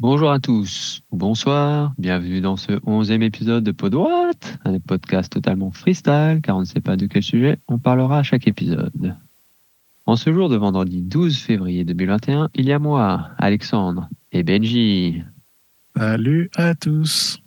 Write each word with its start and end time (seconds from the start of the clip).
Bonjour 0.00 0.30
à 0.30 0.40
tous, 0.40 1.02
bonsoir, 1.12 1.92
bienvenue 1.98 2.40
dans 2.40 2.56
ce 2.56 2.80
onzième 2.86 3.22
épisode 3.22 3.62
de 3.62 3.70
Podroite, 3.70 4.58
un 4.64 4.78
podcast 4.80 5.30
totalement 5.30 5.72
freestyle 5.72 6.40
car 6.42 6.56
on 6.56 6.60
ne 6.60 6.64
sait 6.64 6.80
pas 6.80 6.96
de 6.96 7.04
quel 7.04 7.22
sujet 7.22 7.58
on 7.68 7.76
parlera 7.76 8.20
à 8.20 8.22
chaque 8.22 8.48
épisode. 8.48 9.14
En 10.06 10.16
ce 10.16 10.32
jour 10.32 10.48
de 10.48 10.56
vendredi 10.56 11.02
12 11.02 11.36
février 11.36 11.84
2021, 11.84 12.48
il 12.54 12.64
y 12.64 12.72
a 12.72 12.78
moi, 12.78 13.28
Alexandre 13.36 14.08
et 14.32 14.42
Benji. 14.42 15.22
Salut 15.94 16.48
à 16.56 16.74
tous. 16.74 17.38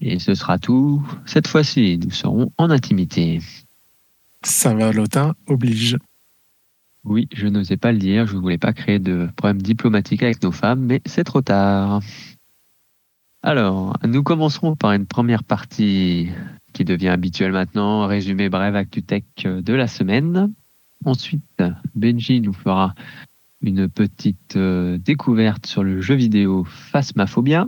Et 0.00 0.18
ce 0.18 0.34
sera 0.34 0.58
tout. 0.58 1.06
Cette 1.26 1.46
fois-ci, 1.46 2.00
nous 2.02 2.10
serons 2.10 2.50
en 2.56 2.70
intimité. 2.70 3.40
Saint-Valentin 4.42 5.34
oblige. 5.46 5.98
Oui, 7.08 7.26
je 7.32 7.46
n'osais 7.46 7.78
pas 7.78 7.92
le 7.92 7.98
dire, 7.98 8.26
je 8.26 8.36
ne 8.36 8.40
voulais 8.40 8.58
pas 8.58 8.74
créer 8.74 8.98
de 8.98 9.30
problèmes 9.34 9.62
diplomatiques 9.62 10.22
avec 10.22 10.42
nos 10.42 10.52
femmes, 10.52 10.80
mais 10.80 11.00
c'est 11.06 11.24
trop 11.24 11.40
tard. 11.40 12.02
Alors, 13.42 13.96
nous 14.06 14.22
commencerons 14.22 14.76
par 14.76 14.92
une 14.92 15.06
première 15.06 15.42
partie 15.42 16.28
qui 16.74 16.84
devient 16.84 17.08
habituelle 17.08 17.52
maintenant, 17.52 18.06
résumé 18.06 18.50
bref 18.50 18.74
ActuTech 18.74 19.24
de 19.44 19.72
la 19.72 19.88
semaine. 19.88 20.52
Ensuite, 21.06 21.62
Benji 21.94 22.42
nous 22.42 22.52
fera 22.52 22.94
une 23.62 23.88
petite 23.88 24.56
euh, 24.56 24.98
découverte 24.98 25.66
sur 25.66 25.82
le 25.82 26.02
jeu 26.02 26.14
vidéo 26.14 26.64
Phasmaphobia. 26.64 27.66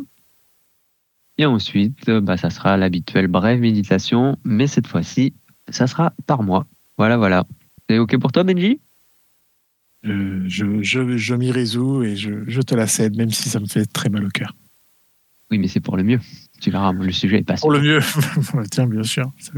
Et 1.39 1.47
ensuite, 1.47 2.11
bah, 2.11 2.37
ça 2.37 2.51
sera 2.51 2.77
l'habituelle 2.77 3.29
brève 3.29 3.61
méditation, 3.61 4.37
mais 4.45 4.67
cette 4.67 4.87
fois-ci, 4.87 5.33
ça 5.71 5.87
sera 5.87 6.13
par 6.27 6.43
mois. 6.43 6.67
Voilà, 6.99 7.17
voilà. 7.17 7.45
C'est 7.89 7.99
OK 7.99 8.19
pour 8.19 8.33
toi, 8.33 8.45
Benji? 8.45 8.81
Euh, 10.07 10.45
je, 10.47 10.83
je, 10.83 11.17
je 11.17 11.35
m'y 11.35 11.51
résous 11.51 12.03
et 12.03 12.17
je, 12.17 12.61
te 12.61 12.75
la 12.75 12.87
cède, 12.87 13.17
même 13.17 13.31
si 13.31 13.49
ça 13.49 13.61
me 13.61 13.67
fait 13.67 13.87
très 13.87 14.09
mal 14.09 14.25
au 14.25 14.31
cœur. 14.31 14.55
Oui, 15.51 15.59
mais 15.59 15.69
c'est 15.69 15.81
pour 15.81 15.97
le 15.97 16.05
mieux. 16.05 16.21
Tu 16.61 16.71
verras, 16.71 16.93
le 16.93 17.13
sujet 17.13 17.39
est 17.39 17.43
pas 17.43 17.55
Pour 17.55 17.73
le 17.73 17.81
mieux. 17.81 18.01
Tiens, 18.71 18.87
bien 18.87 19.03
sûr. 19.03 19.31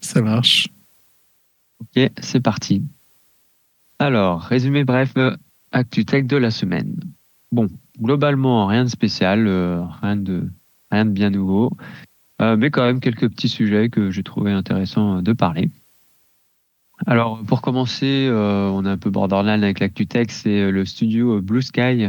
Ça 0.00 0.20
marche. 0.20 0.68
Ok, 1.80 2.10
c'est 2.20 2.40
parti. 2.40 2.82
Alors, 3.98 4.42
résumé 4.42 4.84
bref, 4.84 5.14
actu 5.72 6.04
tech 6.04 6.26
de 6.26 6.36
la 6.36 6.50
semaine. 6.50 6.94
Bon, 7.50 7.68
globalement, 8.00 8.66
rien 8.66 8.84
de 8.84 8.88
spécial, 8.88 9.46
euh, 9.46 9.82
rien, 10.02 10.16
de, 10.16 10.48
rien 10.90 11.04
de 11.04 11.10
bien 11.10 11.30
nouveau, 11.30 11.72
euh, 12.40 12.56
mais 12.56 12.70
quand 12.70 12.84
même 12.84 13.00
quelques 13.00 13.28
petits 13.28 13.48
sujets 13.48 13.88
que 13.88 14.10
j'ai 14.10 14.22
trouvé 14.22 14.52
intéressant 14.52 15.22
de 15.22 15.32
parler. 15.32 15.70
Alors, 17.06 17.42
pour 17.42 17.62
commencer, 17.62 18.26
euh, 18.28 18.68
on 18.68 18.84
est 18.84 18.88
un 18.88 18.98
peu 18.98 19.10
borderline 19.10 19.62
avec 19.64 19.80
l'ActuTech, 19.80 20.30
c'est 20.30 20.70
le 20.70 20.84
studio 20.84 21.40
Blue 21.42 21.62
Sky 21.62 22.08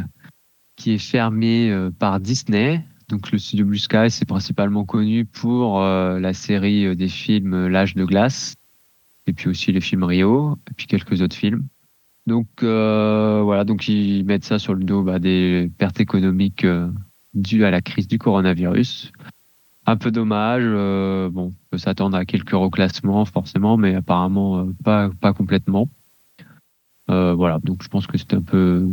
qui 0.75 0.93
est 0.93 0.97
fermé 0.97 1.75
par 1.99 2.19
Disney. 2.19 2.83
Donc, 3.09 3.31
le 3.31 3.37
studio 3.37 3.65
Blue 3.65 3.77
Sky, 3.77 4.09
c'est 4.09 4.25
principalement 4.25 4.85
connu 4.85 5.25
pour 5.25 5.79
la 5.81 6.33
série 6.33 6.95
des 6.95 7.07
films 7.07 7.67
L'âge 7.67 7.95
de 7.95 8.05
glace, 8.05 8.55
et 9.27 9.33
puis 9.33 9.49
aussi 9.49 9.71
les 9.71 9.81
films 9.81 10.03
Rio, 10.03 10.57
et 10.69 10.73
puis 10.73 10.87
quelques 10.87 11.21
autres 11.21 11.35
films. 11.35 11.67
Donc 12.25 12.47
euh, 12.63 13.41
voilà, 13.43 13.65
donc 13.65 13.87
ils 13.87 14.23
mettent 14.25 14.45
ça 14.45 14.59
sur 14.59 14.73
le 14.73 14.83
dos 14.83 15.03
bah, 15.03 15.19
des 15.19 15.69
pertes 15.77 15.99
économiques 15.99 16.63
euh, 16.63 16.89
dues 17.33 17.65
à 17.65 17.71
la 17.71 17.81
crise 17.81 18.07
du 18.07 18.17
coronavirus. 18.17 19.11
Un 19.85 19.97
peu 19.97 20.11
dommage, 20.11 20.63
euh, 20.65 21.29
bon, 21.29 21.47
on 21.47 21.53
peut 21.69 21.77
s'attendre 21.77 22.15
à 22.15 22.25
quelques 22.25 22.51
reclassements 22.51 23.25
forcément, 23.25 23.75
mais 23.75 23.95
apparemment 23.95 24.59
euh, 24.59 24.75
pas 24.83 25.09
pas 25.19 25.33
complètement. 25.33 25.89
Euh, 27.09 27.33
voilà, 27.33 27.59
donc 27.63 27.83
je 27.83 27.89
pense 27.89 28.07
que 28.07 28.17
c'était 28.17 28.37
un 28.37 28.41
peu 28.41 28.87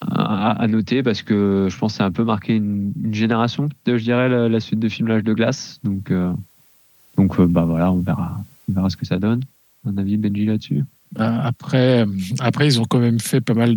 à, 0.00 0.50
à, 0.50 0.66
noter 0.66 1.04
parce 1.04 1.22
que 1.22 1.68
je 1.70 1.78
pense 1.78 1.92
que 1.92 1.96
c'est 1.98 2.02
un 2.02 2.10
peu 2.10 2.24
marqué 2.24 2.56
une, 2.56 2.92
une 3.04 3.14
génération, 3.14 3.68
je 3.86 3.96
dirais, 3.96 4.48
la, 4.48 4.60
suite 4.60 4.80
de 4.80 4.88
films 4.88 5.08
L'âge 5.08 5.22
de 5.22 5.32
glace. 5.32 5.78
Donc 5.84 6.12
donc 7.16 7.40
bah 7.40 7.64
voilà, 7.64 7.92
on 7.92 8.00
verra 8.00 8.42
on 8.68 8.72
verra 8.72 8.90
ce 8.90 8.96
que 8.96 9.06
ça 9.06 9.18
donne. 9.18 9.42
Un 9.86 9.96
avis 9.98 10.16
Benji 10.16 10.46
là-dessus? 10.46 10.84
Après, 11.16 12.04
après, 12.40 12.66
ils 12.66 12.80
ont 12.80 12.84
quand 12.84 12.98
même 12.98 13.20
fait 13.20 13.40
pas 13.40 13.54
mal 13.54 13.76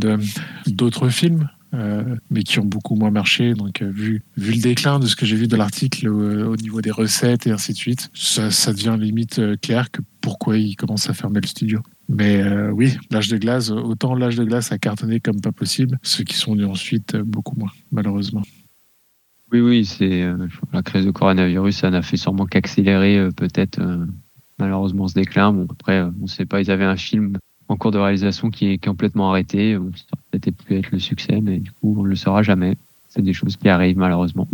d'autres 0.65 1.09
films, 1.09 1.41
euh, 1.43 1.56
mais 1.73 2.43
qui 2.43 2.59
ont 2.59 2.65
beaucoup 2.65 2.95
moins 2.95 3.11
marché. 3.11 3.53
Donc, 3.53 3.81
euh, 3.81 3.89
vu, 3.89 4.23
vu 4.37 4.53
le 4.53 4.61
déclin 4.61 4.99
de 4.99 5.05
ce 5.05 5.15
que 5.15 5.25
j'ai 5.25 5.35
vu 5.35 5.47
de 5.47 5.55
l'article 5.55 6.07
au, 6.07 6.51
au, 6.51 6.55
niveau 6.55 6.81
des 6.81 6.91
recettes 6.91 7.47
et 7.47 7.51
ainsi 7.51 7.73
de 7.73 7.77
suite, 7.77 8.09
ça, 8.13 8.73
devient 8.73 8.97
limite 8.99 9.39
euh, 9.39 9.55
clair 9.55 9.91
que 9.91 10.01
pourquoi 10.21 10.57
ils 10.57 10.75
commencent 10.75 11.09
à 11.09 11.13
fermer 11.13 11.41
le 11.41 11.47
studio. 11.47 11.81
Mais 12.09 12.41
euh, 12.41 12.71
oui, 12.71 12.97
l'âge 13.11 13.27
de 13.27 13.37
glace, 13.37 13.69
autant 13.69 14.15
l'âge 14.15 14.35
de 14.37 14.43
glace 14.43 14.71
a 14.71 14.77
cartonné 14.77 15.19
comme 15.19 15.41
pas 15.41 15.51
possible, 15.51 15.99
ceux 16.03 16.23
qui 16.23 16.35
sont 16.35 16.53
venus 16.53 16.67
ensuite, 16.67 17.15
beaucoup 17.17 17.57
moins, 17.57 17.71
malheureusement. 17.91 18.43
Oui, 19.51 19.61
oui, 19.61 19.85
c'est 19.85 20.25
la 20.73 20.83
crise 20.83 21.05
de 21.05 21.11
coronavirus, 21.11 21.77
ça 21.77 21.89
n'a 21.89 22.01
fait 22.01 22.17
sûrement 22.17 22.45
qu'accélérer 22.45 23.29
peut-être 23.35 23.79
malheureusement 24.59 25.07
ce 25.07 25.13
déclin. 25.13 25.65
Après, 25.69 26.01
on 26.01 26.23
ne 26.23 26.27
sait 26.27 26.45
pas, 26.45 26.59
ils 26.59 26.69
avaient 26.69 26.83
un 26.83 26.97
film 26.97 27.37
en 27.69 27.75
cours 27.75 27.91
de 27.91 27.97
réalisation 27.97 28.49
qui 28.49 28.67
est 28.67 28.83
complètement 28.83 29.29
arrêté. 29.29 29.77
Bon, 29.77 29.91
ça 29.95 30.03
aurait 30.13 30.39
peut-être 30.39 30.63
pu 30.63 30.75
être 30.77 30.91
le 30.91 30.99
succès, 30.99 31.41
mais 31.41 31.59
du 31.59 31.71
coup, 31.71 31.95
on 31.97 32.03
ne 32.03 32.09
le 32.09 32.15
saura 32.15 32.43
jamais. 32.43 32.77
C'est 33.09 33.21
des 33.21 33.33
choses 33.33 33.57
qui 33.57 33.69
arrivent 33.69 33.97
malheureusement. 33.97 34.47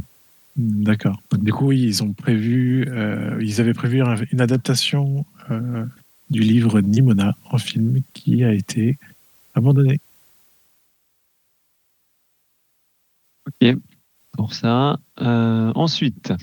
D'accord. 0.56 1.20
Du 1.32 1.52
coup, 1.52 1.68
oui, 1.68 1.82
ils 1.82 2.04
ont 2.04 2.14
prévu, 2.14 2.86
euh, 2.88 3.40
ils 3.42 3.60
avaient 3.60 3.74
prévu 3.74 4.04
une 4.32 4.42
adaptation 4.42 5.26
euh, 5.50 5.86
du 6.30 6.42
livre 6.42 6.80
Nimona 6.80 7.36
en 7.50 7.58
film 7.58 8.02
qui 8.14 8.44
a 8.44 8.54
été 8.54 8.98
abandonné. 9.56 10.00
Ok, 13.48 13.76
pour 14.32 14.54
ça. 14.54 15.00
Euh, 15.22 15.72
ensuite, 15.76 16.34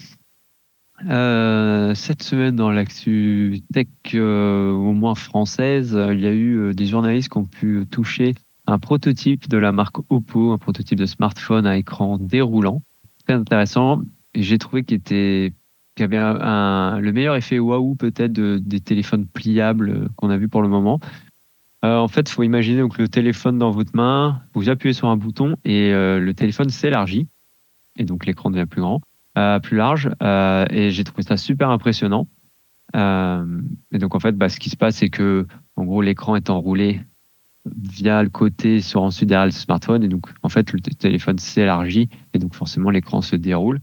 euh, 1.90 1.94
cette 1.94 2.22
semaine, 2.22 2.56
dans 2.56 2.70
l'actu 2.70 3.62
tech, 3.72 3.88
euh, 4.14 4.70
au 4.70 4.92
moins 4.92 5.14
française, 5.14 5.98
il 6.12 6.20
y 6.20 6.26
a 6.26 6.32
eu 6.32 6.56
euh, 6.56 6.74
des 6.74 6.86
journalistes 6.86 7.30
qui 7.30 7.38
ont 7.38 7.44
pu 7.44 7.84
toucher 7.90 8.34
un 8.66 8.78
prototype 8.78 9.48
de 9.48 9.58
la 9.58 9.72
marque 9.72 9.96
Oppo, 10.08 10.52
un 10.52 10.58
prototype 10.58 10.98
de 10.98 11.06
smartphone 11.06 11.66
à 11.66 11.76
écran 11.76 12.18
déroulant. 12.18 12.82
Très 13.24 13.34
intéressant. 13.34 14.02
J'ai 14.34 14.58
trouvé 14.58 14.84
qu'il 14.84 14.96
était 14.96 15.52
avait 15.98 16.16
le 16.16 17.10
meilleur 17.10 17.36
effet 17.36 17.58
waouh 17.58 17.94
peut-être 17.94 18.32
de, 18.32 18.58
des 18.58 18.80
téléphones 18.80 19.26
pliables 19.26 20.08
qu'on 20.16 20.30
a 20.30 20.38
vu 20.38 20.48
pour 20.48 20.62
le 20.62 20.68
moment. 20.68 20.98
Euh, 21.84 21.96
en 21.96 22.08
fait, 22.08 22.28
il 22.28 22.32
faut 22.32 22.42
imaginer 22.42 22.80
donc 22.80 22.98
le 22.98 23.08
téléphone 23.08 23.58
dans 23.58 23.70
votre 23.70 23.94
main, 23.94 24.42
vous 24.54 24.68
appuyez 24.68 24.92
sur 24.92 25.08
un 25.08 25.16
bouton 25.16 25.56
et 25.64 25.92
euh, 25.92 26.18
le 26.18 26.34
téléphone 26.34 26.70
s'élargit 26.70 27.28
et 27.96 28.04
donc 28.04 28.26
l'écran 28.26 28.50
devient 28.50 28.66
plus 28.66 28.80
grand 28.80 28.96
euh, 28.96 29.09
plus 29.62 29.76
large 29.76 30.10
euh, 30.22 30.64
et 30.70 30.90
j'ai 30.90 31.04
trouvé 31.04 31.22
ça 31.22 31.36
super 31.36 31.70
impressionnant. 31.70 32.26
Euh, 32.96 33.44
et 33.92 33.98
donc 33.98 34.14
en 34.14 34.20
fait, 34.20 34.32
bah, 34.32 34.48
ce 34.48 34.58
qui 34.58 34.70
se 34.70 34.76
passe, 34.76 34.96
c'est 34.96 35.10
que 35.10 35.46
en 35.76 35.84
gros 35.84 36.02
l'écran 36.02 36.36
est 36.36 36.50
enroulé 36.50 37.00
via 37.66 38.22
le 38.22 38.30
côté 38.30 38.80
sur 38.80 39.02
ensuite 39.02 39.28
derrière 39.28 39.46
le 39.46 39.52
smartphone 39.52 40.02
et 40.02 40.08
donc 40.08 40.26
en 40.42 40.48
fait 40.48 40.72
le 40.72 40.80
téléphone 40.80 41.38
s'élargit 41.38 42.08
et 42.32 42.38
donc 42.38 42.54
forcément 42.54 42.90
l'écran 42.90 43.20
se 43.20 43.36
déroule. 43.36 43.80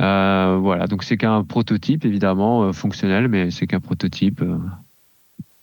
Euh, 0.00 0.58
voilà, 0.60 0.86
donc 0.86 1.04
c'est 1.04 1.16
qu'un 1.16 1.42
prototype 1.42 2.04
évidemment 2.04 2.64
euh, 2.64 2.72
fonctionnel, 2.72 3.28
mais 3.28 3.50
c'est 3.50 3.66
qu'un 3.66 3.80
prototype. 3.80 4.42
Euh, 4.42 4.58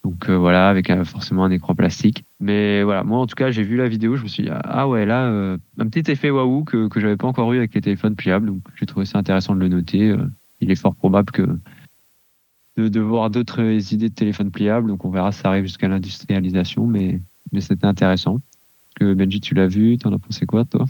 donc 0.03 0.29
euh, 0.29 0.37
voilà, 0.37 0.69
avec 0.69 0.91
forcément 1.05 1.45
un 1.45 1.51
écran 1.51 1.75
plastique. 1.75 2.25
Mais 2.39 2.83
voilà, 2.83 3.03
moi 3.03 3.19
en 3.19 3.27
tout 3.27 3.35
cas, 3.35 3.51
j'ai 3.51 3.63
vu 3.63 3.77
la 3.77 3.87
vidéo, 3.87 4.15
je 4.15 4.23
me 4.23 4.27
suis 4.27 4.43
dit 4.43 4.49
ah 4.51 4.87
ouais 4.87 5.05
là, 5.05 5.27
euh, 5.27 5.57
un 5.79 5.87
petit 5.87 6.11
effet 6.11 6.29
waouh 6.29 6.65
que 6.65 6.87
que 6.87 6.99
j'avais 6.99 7.15
pas 7.15 7.27
encore 7.27 7.53
eu 7.53 7.57
avec 7.57 7.73
les 7.73 7.81
téléphones 7.81 8.15
pliables. 8.15 8.47
Donc 8.47 8.61
j'ai 8.75 8.85
trouvé 8.85 9.05
ça 9.05 9.17
intéressant 9.17 9.55
de 9.55 9.61
le 9.61 9.69
noter. 9.69 10.09
Euh, 10.09 10.25
il 10.59 10.71
est 10.71 10.75
fort 10.75 10.95
probable 10.95 11.31
que 11.31 11.43
de, 12.77 12.87
de 12.87 12.99
voir 12.99 13.29
d'autres 13.29 13.61
idées 13.93 14.09
de 14.09 14.13
téléphones 14.13 14.51
pliables. 14.51 14.89
Donc 14.89 15.05
on 15.05 15.09
verra 15.09 15.31
si 15.31 15.39
ça 15.39 15.49
arrive 15.49 15.63
jusqu'à 15.63 15.87
l'industrialisation, 15.87 16.85
mais 16.85 17.21
mais 17.53 17.61
c'était 17.61 17.85
intéressant. 17.87 18.39
Que 18.95 19.13
Benji, 19.13 19.39
tu 19.41 19.55
l'as 19.55 19.67
vu, 19.67 19.97
t'en 19.97 20.13
as 20.13 20.19
pensé 20.19 20.45
quoi 20.45 20.65
toi? 20.65 20.85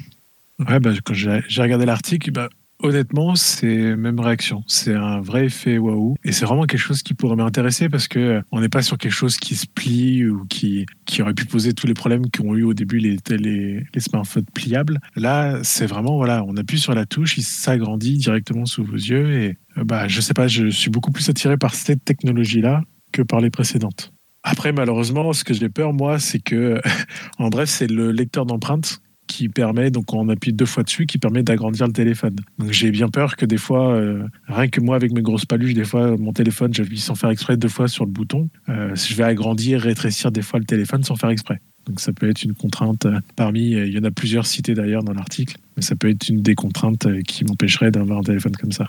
Ouais, 0.60 0.80
bah, 0.80 0.92
quand 1.04 1.14
j'ai 1.14 1.62
regardé 1.62 1.86
l'article, 1.86 2.32
bah, 2.32 2.50
Honnêtement, 2.80 3.36
c'est 3.36 3.96
même 3.96 4.20
réaction. 4.20 4.64
C'est 4.68 4.94
un 4.94 5.22
vrai 5.22 5.46
effet 5.46 5.78
waouh. 5.78 6.16
Et 6.26 6.34
c'est 6.34 6.46
vraiment 6.46 6.66
quelque 6.66 6.82
chose 6.82 7.02
qui 7.02 7.14
pourrait 7.14 7.38
m'intéresser 7.38 7.88
parce 7.88 8.08
que 8.10 8.42
on 8.52 8.60
n'est 8.60 8.70
pas 8.70 8.82
sur 8.82 8.98
quelque 8.98 9.14
chose 9.14 9.38
qui 9.38 9.56
se 9.56 9.68
plie 9.68 10.26
ou 10.26 10.46
qui, 10.46 10.86
qui 11.06 11.22
aurait 11.22 11.34
pu 11.34 11.46
poser 11.46 11.74
tous 11.74 11.88
les 11.88 11.94
problèmes 11.94 12.30
qu'ont 12.30 12.56
eu 12.56 12.64
au 12.64 12.74
début 12.74 12.98
les, 12.98 13.18
les, 13.30 14.00
smartphones 14.00 14.46
pliables. 14.54 15.00
Là, 15.16 15.60
c'est 15.64 15.86
vraiment, 15.86 16.18
voilà, 16.18 16.44
on 16.46 16.58
appuie 16.58 16.80
sur 16.80 16.94
la 16.94 17.06
touche, 17.06 17.38
il 17.38 17.44
s'agrandit 17.44 18.18
directement 18.18 18.66
sous 18.66 18.84
vos 18.84 18.96
yeux. 18.96 19.32
Et 19.32 19.58
bah, 19.78 20.10
je 20.10 20.20
sais 20.20 20.34
pas, 20.34 20.48
je 20.48 20.68
suis 20.68 20.90
beaucoup 20.90 21.12
plus 21.12 21.30
attiré 21.30 21.58
par 21.58 21.76
cette 21.76 22.04
technologie-là 22.04 22.84
que 23.14 23.22
par 23.22 23.40
les 23.40 23.50
précédentes. 23.50 24.12
Après, 24.44 24.74
malheureusement, 24.74 25.32
ce 25.32 25.46
que 25.46 25.54
j'ai 25.54 25.70
peur, 25.70 25.94
moi, 25.94 26.20
c'est 26.20 26.40
que, 26.40 26.82
en 27.40 27.48
bref, 27.48 27.70
c'est 27.70 27.88
le 27.90 28.12
lecteur 28.12 28.46
d'empreintes 28.46 29.00
qui 29.34 29.50
permet, 29.50 29.90
donc 29.90 30.14
on 30.14 30.30
appuie 30.30 30.54
deux 30.54 30.68
fois 30.68 30.84
dessus, 30.84 31.08
qui 31.08 31.18
permet 31.18 31.42
d'agrandir 31.42 31.88
le 31.88 31.94
téléphone. 31.94 32.36
Donc 32.60 32.72
j'ai 32.72 32.92
bien 32.92 33.10
peur 33.10 33.36
que 33.36 33.48
des 33.48 33.58
fois, 33.58 33.94
euh, 33.96 34.28
rien 34.48 34.68
que 34.68 34.80
moi 34.80 34.96
avec 34.96 35.12
mes 35.12 35.24
grosses 35.24 35.46
paluches, 35.46 35.74
des 35.74 35.86
fois 35.86 36.16
mon 36.18 36.34
téléphone, 36.34 36.72
j'appuie 36.72 37.00
sans 37.00 37.16
faire 37.16 37.32
exprès 37.32 37.58
deux 37.58 37.68
fois 37.68 37.88
sur 37.88 38.06
le 38.06 38.12
bouton. 38.12 38.50
Euh, 38.70 38.96
je 38.96 39.16
vais 39.16 39.24
agrandir, 39.24 39.82
rétrécir 39.82 40.32
des 40.32 40.44
fois 40.44 40.60
le 40.60 40.66
téléphone 40.66 41.04
sans 41.04 41.16
faire 41.16 41.32
exprès. 41.32 41.60
Donc 41.88 42.00
ça 42.00 42.14
peut 42.14 42.30
être 42.30 42.44
une 42.44 42.54
contrainte 42.54 43.08
parmi, 43.36 43.72
il 43.72 43.92
y 43.92 43.98
en 43.98 44.04
a 44.04 44.12
plusieurs 44.12 44.46
citées 44.46 44.76
d'ailleurs 44.76 45.04
dans 45.04 45.14
l'article, 45.14 45.58
mais 45.76 45.82
ça 45.82 45.96
peut 45.96 46.10
être 46.10 46.30
une 46.30 46.44
des 46.44 46.54
contraintes 46.54 47.08
qui 47.24 47.44
m'empêcherait 47.44 47.90
d'avoir 47.90 48.20
un 48.20 48.24
téléphone 48.24 48.56
comme 48.56 48.72
ça. 48.72 48.88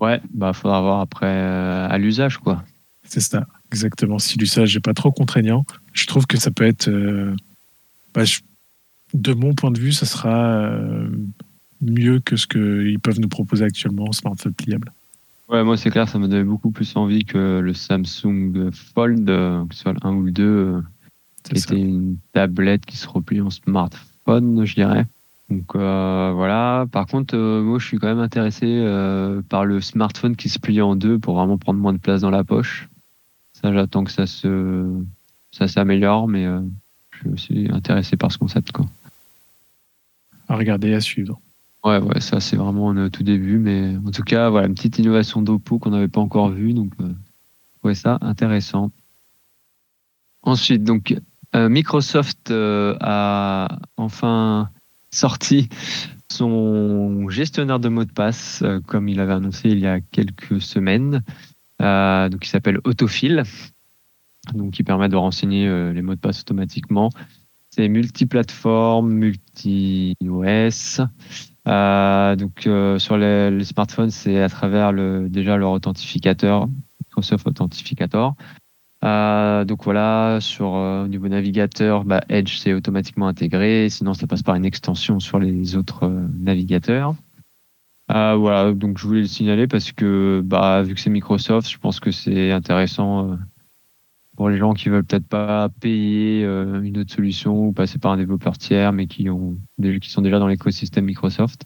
Ouais, 0.00 0.20
bah 0.32 0.54
faudra 0.54 0.80
voir 0.80 1.00
après 1.00 1.26
à 1.28 1.96
l'usage 1.98 2.38
quoi. 2.38 2.64
C'est 3.06 3.20
ça, 3.20 3.46
exactement. 3.70 4.18
Si 4.18 4.38
l'usage 4.38 4.74
n'est 4.74 4.80
pas 4.80 4.94
trop 4.94 5.12
contraignant, 5.12 5.66
je 5.92 6.06
trouve 6.06 6.26
que 6.26 6.38
ça 6.38 6.50
peut 6.50 6.64
être, 6.64 6.88
bah, 8.14 8.22
de 9.12 9.32
mon 9.34 9.54
point 9.54 9.70
de 9.70 9.78
vue, 9.78 9.92
ça 9.92 10.06
sera 10.06 10.70
mieux 11.80 12.20
que 12.20 12.36
ce 12.36 12.46
qu'ils 12.46 12.98
peuvent 13.00 13.20
nous 13.20 13.28
proposer 13.28 13.64
actuellement 13.64 14.04
en 14.04 14.12
smartphone 14.12 14.54
pliable. 14.54 14.92
Ouais, 15.48 15.62
moi 15.62 15.76
c'est 15.76 15.90
clair, 15.90 16.08
ça 16.08 16.18
me 16.18 16.26
donnait 16.26 16.44
beaucoup 16.44 16.70
plus 16.70 16.96
envie 16.96 17.24
que 17.24 17.58
le 17.58 17.74
Samsung 17.74 18.70
Fold, 18.72 19.28
euh, 19.28 19.64
que 19.66 19.74
ce 19.74 19.82
soit 19.82 19.92
le 19.92 19.98
1 20.02 20.14
ou 20.14 20.22
le 20.22 20.32
2, 20.32 20.42
euh, 20.42 20.82
qui 21.42 21.58
était 21.58 21.78
une 21.78 22.16
tablette 22.32 22.86
qui 22.86 22.96
se 22.96 23.06
replie 23.06 23.42
en 23.42 23.50
smartphone, 23.50 24.64
je 24.64 24.74
dirais. 24.74 25.06
Donc 25.50 25.76
euh, 25.76 26.32
voilà. 26.34 26.86
Par 26.90 27.06
contre, 27.06 27.36
moi 27.36 27.78
je 27.78 27.86
suis 27.86 27.98
quand 27.98 28.06
même 28.06 28.20
intéressé 28.20 28.66
par 29.50 29.66
le 29.66 29.82
smartphone 29.82 30.34
qui 30.34 30.48
se 30.48 30.58
plie 30.58 30.80
en 30.80 30.96
deux 30.96 31.18
pour 31.18 31.34
vraiment 31.34 31.58
prendre 31.58 31.78
moins 31.78 31.92
de 31.92 31.98
place 31.98 32.22
dans 32.22 32.30
la 32.30 32.44
poche. 32.44 32.88
Ça, 33.52 33.72
j'attends 33.72 34.04
que 34.04 34.12
ça 34.12 34.26
se, 34.26 34.90
ça 35.52 35.68
s'améliore, 35.68 36.26
mais 36.26 36.46
je 37.14 37.20
suis 37.20 37.28
aussi 37.28 37.68
intéressé 37.70 38.16
par 38.16 38.32
ce 38.32 38.38
concept. 38.38 38.72
Quoi. 38.72 38.86
À 40.48 40.56
regarder, 40.56 40.94
à 40.94 41.00
suivre. 41.00 41.40
Ouais, 41.84 41.98
ouais, 41.98 42.20
ça 42.20 42.40
c'est 42.40 42.56
vraiment 42.56 42.90
un 42.90 43.10
tout 43.10 43.22
début, 43.22 43.58
mais 43.58 43.94
en 44.06 44.10
tout 44.10 44.22
cas, 44.22 44.48
voilà, 44.48 44.66
une 44.66 44.74
petite 44.74 44.98
innovation 44.98 45.42
d'Oppo 45.42 45.78
qu'on 45.78 45.90
n'avait 45.90 46.08
pas 46.08 46.20
encore 46.20 46.48
vue, 46.48 46.72
donc 46.72 46.92
euh, 47.00 47.12
ouais, 47.82 47.94
ça 47.94 48.18
intéressant. 48.22 48.90
Ensuite, 50.42 50.82
donc 50.82 51.14
euh, 51.54 51.68
Microsoft 51.68 52.50
euh, 52.50 52.96
a 53.00 53.80
enfin 53.98 54.70
sorti 55.10 55.68
son 56.32 57.28
gestionnaire 57.28 57.78
de 57.80 57.90
mots 57.90 58.06
de 58.06 58.12
passe, 58.12 58.64
comme 58.86 59.08
il 59.08 59.20
avait 59.20 59.34
annoncé 59.34 59.68
il 59.68 59.78
y 59.78 59.86
a 59.86 60.00
quelques 60.00 60.62
semaines, 60.62 61.22
donc 61.78 62.46
il 62.46 62.48
s'appelle 62.48 62.80
Autofill, 62.84 63.44
donc 64.52 64.72
qui 64.72 64.82
permet 64.84 65.08
de 65.08 65.16
renseigner 65.16 65.92
les 65.92 66.02
mots 66.02 66.14
de 66.14 66.20
passe 66.20 66.40
automatiquement. 66.40 67.10
C'est 67.70 67.88
multiplateforme, 67.88 69.12
multi-OS. 69.12 71.00
Euh, 71.66 72.36
donc 72.36 72.66
euh, 72.66 72.98
sur 72.98 73.16
les, 73.16 73.64
smartphones, 73.64 74.10
c'est 74.10 74.40
à 74.40 74.48
travers 74.48 74.92
le, 74.92 75.28
déjà 75.28 75.56
leur 75.56 75.72
authentificateur, 75.72 76.68
Microsoft 77.00 77.46
Authentificator. 77.46 78.34
Euh, 79.02 79.64
donc 79.64 79.84
voilà, 79.84 80.38
sur 80.40 80.68
au 80.68 81.08
niveau 81.08 81.28
navigateur, 81.28 82.04
bah, 82.04 82.22
Edge 82.28 82.58
c'est 82.58 82.74
automatiquement 82.74 83.26
intégré. 83.26 83.88
Sinon, 83.88 84.14
ça 84.14 84.26
passe 84.26 84.42
par 84.42 84.54
une 84.54 84.64
extension 84.64 85.20
sur 85.20 85.38
les 85.38 85.76
autres 85.76 86.06
navigateurs. 86.38 87.14
voilà, 88.08 88.72
donc 88.72 88.98
je 88.98 89.06
voulais 89.06 89.22
le 89.22 89.26
signaler 89.26 89.66
parce 89.66 89.92
que 89.92 90.42
bah, 90.44 90.82
vu 90.82 90.94
que 90.94 91.00
c'est 91.00 91.10
Microsoft, 91.10 91.68
je 91.68 91.78
pense 91.78 91.98
que 91.98 92.10
c'est 92.10 92.52
intéressant 92.52 93.36
pour 94.36 94.48
les 94.48 94.58
gens 94.58 94.74
qui 94.74 94.88
veulent 94.88 95.04
peut-être 95.04 95.26
pas 95.26 95.68
payer 95.80 96.44
euh, 96.44 96.82
une 96.82 96.98
autre 96.98 97.12
solution 97.12 97.66
ou 97.66 97.72
passer 97.72 97.98
par 97.98 98.12
un 98.12 98.16
développeur 98.16 98.58
tiers, 98.58 98.92
mais 98.92 99.06
qui 99.06 99.30
ont 99.30 99.56
qui 99.80 100.10
sont 100.10 100.22
déjà 100.22 100.38
dans 100.38 100.48
l'écosystème 100.48 101.04
Microsoft. 101.04 101.64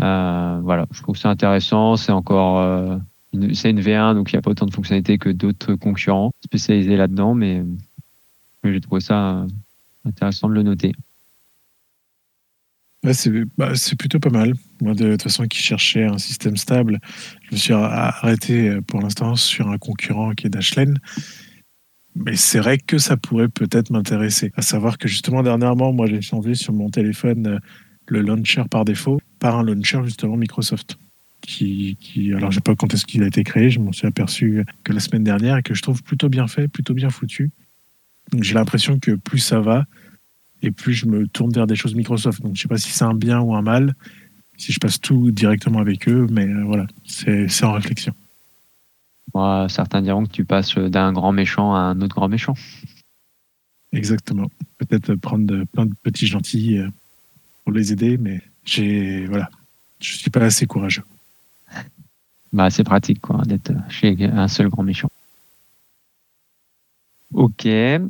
Euh, 0.00 0.60
voilà, 0.62 0.86
je 0.90 1.02
trouve 1.02 1.16
ça 1.16 1.30
intéressant. 1.30 1.96
C'est 1.96 2.12
encore 2.12 2.58
euh, 2.60 2.96
c'est 3.52 3.70
une 3.70 3.80
V1, 3.80 4.14
donc 4.14 4.32
il 4.32 4.36
n'y 4.36 4.38
a 4.38 4.42
pas 4.42 4.50
autant 4.50 4.66
de 4.66 4.74
fonctionnalités 4.74 5.18
que 5.18 5.28
d'autres 5.28 5.74
concurrents 5.74 6.32
spécialisés 6.44 6.96
là-dedans, 6.96 7.34
mais, 7.34 7.62
j'ai 8.64 8.80
trouvé 8.80 9.00
ça 9.00 9.46
intéressant 10.04 10.48
de 10.48 10.54
le 10.54 10.62
noter. 10.62 10.92
Bah, 13.04 13.14
c'est 13.14 13.96
plutôt 13.96 14.18
pas 14.18 14.30
mal. 14.30 14.54
Moi, 14.80 14.94
de, 14.94 15.12
toute 15.12 15.22
façon, 15.22 15.46
qui 15.46 15.58
cherchait 15.58 16.04
un 16.04 16.18
système 16.18 16.56
stable, 16.56 16.98
je 17.42 17.52
me 17.52 17.56
suis 17.56 17.72
arrêté 17.72 18.80
pour 18.82 19.00
l'instant 19.00 19.36
sur 19.36 19.68
un 19.68 19.78
concurrent 19.78 20.32
qui 20.32 20.48
est 20.48 20.50
Dashlane 20.50 20.98
mais 22.18 22.36
c'est 22.36 22.58
vrai 22.58 22.78
que 22.78 22.98
ça 22.98 23.16
pourrait 23.16 23.48
peut-être 23.48 23.90
m'intéresser. 23.90 24.52
À 24.56 24.62
savoir 24.62 24.98
que 24.98 25.08
justement, 25.08 25.42
dernièrement, 25.42 25.92
moi, 25.92 26.06
j'ai 26.06 26.20
changé 26.20 26.54
sur 26.54 26.72
mon 26.72 26.90
téléphone 26.90 27.46
euh, 27.46 27.58
le 28.06 28.22
launcher 28.22 28.64
par 28.70 28.84
défaut 28.84 29.20
par 29.38 29.56
un 29.56 29.62
launcher 29.62 30.00
justement 30.04 30.36
Microsoft. 30.36 30.98
Qui, 31.40 31.96
qui 32.00 32.34
alors, 32.34 32.50
je 32.50 32.56
sais 32.56 32.60
pas 32.60 32.74
quand 32.74 32.92
est-ce 32.92 33.06
qu'il 33.06 33.22
a 33.22 33.26
été 33.28 33.44
créé, 33.44 33.70
je 33.70 33.78
m'en 33.78 33.92
suis 33.92 34.08
aperçu 34.08 34.64
que 34.82 34.92
la 34.92 34.98
semaine 34.98 35.22
dernière 35.22 35.56
et 35.56 35.62
que 35.62 35.72
je 35.72 35.82
trouve 35.82 36.02
plutôt 36.02 36.28
bien 36.28 36.48
fait, 36.48 36.66
plutôt 36.66 36.94
bien 36.94 37.10
foutu. 37.10 37.50
Donc, 38.32 38.42
j'ai 38.42 38.54
l'impression 38.54 38.98
que 38.98 39.12
plus 39.12 39.38
ça 39.38 39.60
va 39.60 39.84
et 40.62 40.72
plus 40.72 40.94
je 40.94 41.06
me 41.06 41.28
tourne 41.28 41.52
vers 41.52 41.68
des 41.68 41.76
choses 41.76 41.94
Microsoft. 41.94 42.42
Donc, 42.42 42.56
je 42.56 42.62
sais 42.62 42.68
pas 42.68 42.78
si 42.78 42.90
c'est 42.90 43.04
un 43.04 43.14
bien 43.14 43.40
ou 43.40 43.54
un 43.54 43.62
mal, 43.62 43.94
si 44.56 44.72
je 44.72 44.80
passe 44.80 45.00
tout 45.00 45.30
directement 45.30 45.78
avec 45.78 46.08
eux, 46.08 46.26
mais 46.30 46.48
euh, 46.48 46.64
voilà, 46.64 46.88
c'est 47.06 47.64
en 47.64 47.72
réflexion 47.72 48.12
certains 49.68 50.02
diront 50.02 50.24
que 50.24 50.32
tu 50.32 50.44
passes 50.44 50.76
d'un 50.76 51.12
grand 51.12 51.32
méchant 51.32 51.74
à 51.74 51.78
un 51.78 52.00
autre 52.00 52.14
grand 52.14 52.28
méchant. 52.28 52.54
Exactement. 53.92 54.50
Peut-être 54.78 55.14
prendre 55.14 55.64
plein 55.72 55.86
de 55.86 55.94
petits 56.02 56.26
gentils 56.26 56.78
euh, 56.78 56.88
pour 57.64 57.72
les 57.72 57.92
aider, 57.92 58.18
mais 58.18 58.42
j'ai 58.64 59.26
voilà, 59.26 59.48
je 60.00 60.16
suis 60.16 60.30
pas 60.30 60.40
assez 60.40 60.66
courageux. 60.66 61.04
Bah, 62.52 62.70
c'est 62.70 62.84
pratique 62.84 63.20
quoi 63.20 63.42
d'être 63.44 63.72
chez 63.88 64.16
un 64.24 64.48
seul 64.48 64.68
grand 64.68 64.82
méchant. 64.82 65.10
Ok. 67.34 67.66
Euh, 67.66 68.00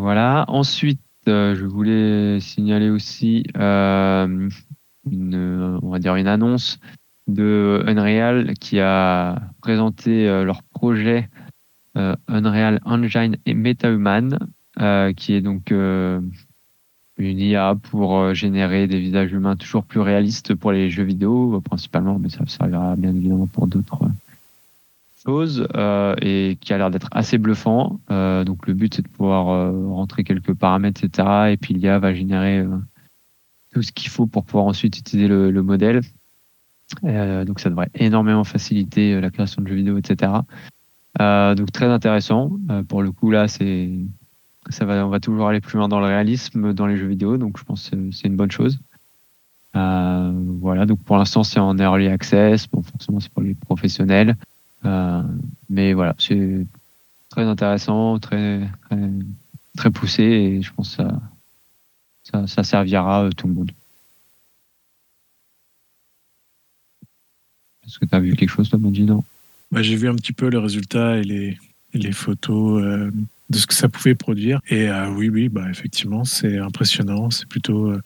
voilà. 0.00 0.44
Ensuite, 0.48 1.00
euh, 1.28 1.54
je 1.54 1.64
voulais 1.64 2.40
signaler 2.40 2.88
aussi 2.88 3.44
une, 3.54 4.50
on 5.82 5.90
va 5.90 5.98
dire 5.98 6.16
une 6.16 6.26
annonce 6.26 6.78
de 7.26 7.82
Unreal 7.86 8.54
qui 8.54 8.80
a 8.80 9.40
présenté 9.60 10.28
euh, 10.28 10.44
leur 10.44 10.62
projet 10.62 11.28
euh, 11.96 12.14
Unreal 12.28 12.80
Engine 12.84 13.36
et 13.46 13.54
MetaHuman, 13.54 14.38
euh, 14.80 15.12
qui 15.12 15.32
est 15.32 15.40
donc 15.40 15.70
une 15.70 16.30
IA 17.18 17.74
pour 17.90 18.34
générer 18.34 18.86
des 18.86 19.00
visages 19.00 19.32
humains 19.32 19.56
toujours 19.56 19.84
plus 19.84 20.00
réalistes 20.00 20.54
pour 20.54 20.72
les 20.72 20.90
jeux 20.90 21.04
vidéo, 21.04 21.60
principalement, 21.62 22.18
mais 22.18 22.28
ça 22.28 22.44
servira 22.46 22.94
bien 22.96 23.14
évidemment 23.14 23.46
pour 23.46 23.66
d'autres 23.66 23.98
choses, 25.24 25.66
et 26.20 26.58
qui 26.60 26.72
a 26.74 26.78
l'air 26.78 26.90
d'être 26.90 27.08
assez 27.12 27.38
bluffant. 27.38 27.98
donc 28.10 28.66
le 28.66 28.74
but, 28.74 28.94
c'est 28.94 29.02
de 29.02 29.08
pouvoir 29.08 29.72
rentrer 29.88 30.24
quelques 30.24 30.52
paramètres, 30.52 31.02
etc. 31.02 31.52
Et 31.52 31.56
puis 31.56 31.72
l'IA 31.72 31.98
va 31.98 32.12
générer 32.12 32.66
tout 33.72 33.80
ce 33.80 33.92
qu'il 33.92 34.10
faut 34.10 34.26
pour 34.26 34.44
pouvoir 34.44 34.66
ensuite 34.66 34.98
utiliser 34.98 35.28
le 35.28 35.62
modèle. 35.62 36.02
Euh, 37.04 37.44
donc 37.44 37.60
ça 37.60 37.68
devrait 37.70 37.90
énormément 37.94 38.44
faciliter 38.44 39.14
euh, 39.14 39.20
la 39.20 39.30
création 39.30 39.62
de 39.62 39.68
jeux 39.68 39.74
vidéo, 39.74 39.98
etc. 39.98 40.32
Euh, 41.20 41.54
donc 41.54 41.72
très 41.72 41.86
intéressant. 41.86 42.52
pour 42.88 43.02
le 43.02 43.10
coup 43.10 43.30
là, 43.30 43.48
c'est 43.48 43.90
ça 44.68 44.84
va, 44.84 45.06
on 45.06 45.10
va 45.10 45.20
toujours 45.20 45.48
aller 45.48 45.60
plus 45.60 45.78
loin 45.78 45.88
dans 45.88 46.00
le 46.00 46.06
réalisme 46.06 46.72
dans 46.72 46.86
les 46.86 46.96
jeux 46.96 47.06
vidéo, 47.06 47.36
donc 47.36 47.58
je 47.58 47.64
pense 47.64 47.90
que 47.90 48.10
c'est 48.10 48.26
une 48.26 48.36
bonne 48.36 48.50
chose. 48.50 48.78
voilà, 49.74 50.86
donc 50.86 51.02
pour 51.04 51.16
l'instant 51.16 51.44
c'est 51.44 51.60
en 51.60 51.78
early 51.78 52.08
access, 52.08 52.66
bon 52.68 52.82
forcément 52.82 53.20
c'est 53.20 53.30
pour 53.30 53.42
les 53.42 53.54
professionnels, 53.54 54.36
mais 55.70 55.92
voilà, 55.92 56.16
c'est 56.18 56.66
très 57.30 57.44
intéressant, 57.44 58.18
très, 58.18 58.68
très, 59.76 59.90
poussé 59.90 60.22
et 60.24 60.62
je 60.62 60.72
pense 60.72 60.96
que 60.96 61.04
ça, 62.24 62.46
ça 62.48 62.64
servira 62.64 63.30
tout 63.36 63.46
le 63.46 63.54
monde. 63.54 63.70
Est-ce 67.86 67.98
que 67.98 68.04
tu 68.04 68.14
as 68.14 68.20
vu 68.20 68.34
quelque 68.34 68.50
chose, 68.50 68.68
toi, 68.68 68.78
Bonji 68.78 69.04
Non? 69.04 69.24
Bah, 69.70 69.82
J'ai 69.82 69.96
vu 69.96 70.08
un 70.08 70.14
petit 70.14 70.32
peu 70.32 70.50
le 70.50 70.58
résultat 70.58 71.18
et 71.18 71.22
les, 71.24 71.58
les 71.94 72.12
photos 72.12 72.82
euh, 72.82 73.10
de 73.50 73.58
ce 73.58 73.66
que 73.66 73.74
ça 73.74 73.88
pouvait 73.88 74.14
produire. 74.14 74.60
Et 74.68 74.88
euh, 74.88 75.10
oui, 75.10 75.28
oui, 75.28 75.48
bah, 75.48 75.68
effectivement, 75.70 76.24
c'est 76.24 76.58
impressionnant. 76.58 77.30
C'est 77.30 77.46
plutôt, 77.46 77.90
euh, 77.90 78.02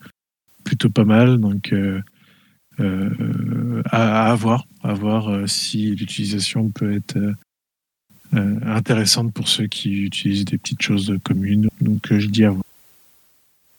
plutôt 0.63 0.89
pas 0.89 1.05
mal. 1.05 1.39
Donc, 1.39 1.73
à, 3.91 4.31
à, 4.31 4.35
voir, 4.35 4.65
à 4.83 4.93
voir 4.93 5.47
si 5.47 5.95
l'utilisation 5.95 6.69
peut 6.69 6.93
être 6.93 7.17
intéressante 8.33 9.33
pour 9.33 9.47
ceux 9.47 9.67
qui 9.67 10.03
utilisent 10.03 10.45
des 10.45 10.57
petites 10.57 10.81
choses 10.81 11.15
communes. 11.23 11.69
Donc, 11.79 12.07
je 12.11 12.27
dis 12.27 12.45
à 12.45 12.51
voir. 12.51 12.63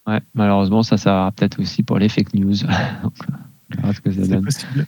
Ouais, 0.06 0.20
malheureusement, 0.34 0.82
ça 0.82 0.96
sert 0.96 1.32
peut-être 1.32 1.60
aussi 1.60 1.82
pour 1.82 1.98
les 1.98 2.08
fake 2.08 2.34
news. 2.34 2.54
ce 2.54 4.00
que 4.00 4.12
ça 4.12 4.26
donne. 4.26 4.44
Possible 4.44 4.86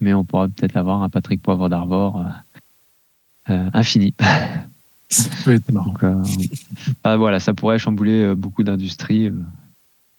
mais 0.00 0.14
on 0.14 0.24
pourra 0.24 0.48
peut-être 0.48 0.76
avoir 0.76 1.02
un 1.02 1.08
Patrick 1.08 1.42
Poivre 1.42 1.68
d'Arvor 1.68 2.20
euh, 2.20 3.52
euh, 3.52 3.70
infini. 3.72 4.14
Ça 5.10 5.30
peut 5.44 5.54
être 5.54 5.72
marrant. 5.72 5.94
Euh, 6.02 6.22
ah, 7.04 7.16
voilà, 7.16 7.40
ça 7.40 7.54
pourrait 7.54 7.78
chambouler 7.78 8.34
beaucoup 8.34 8.62
d'industries. 8.62 9.32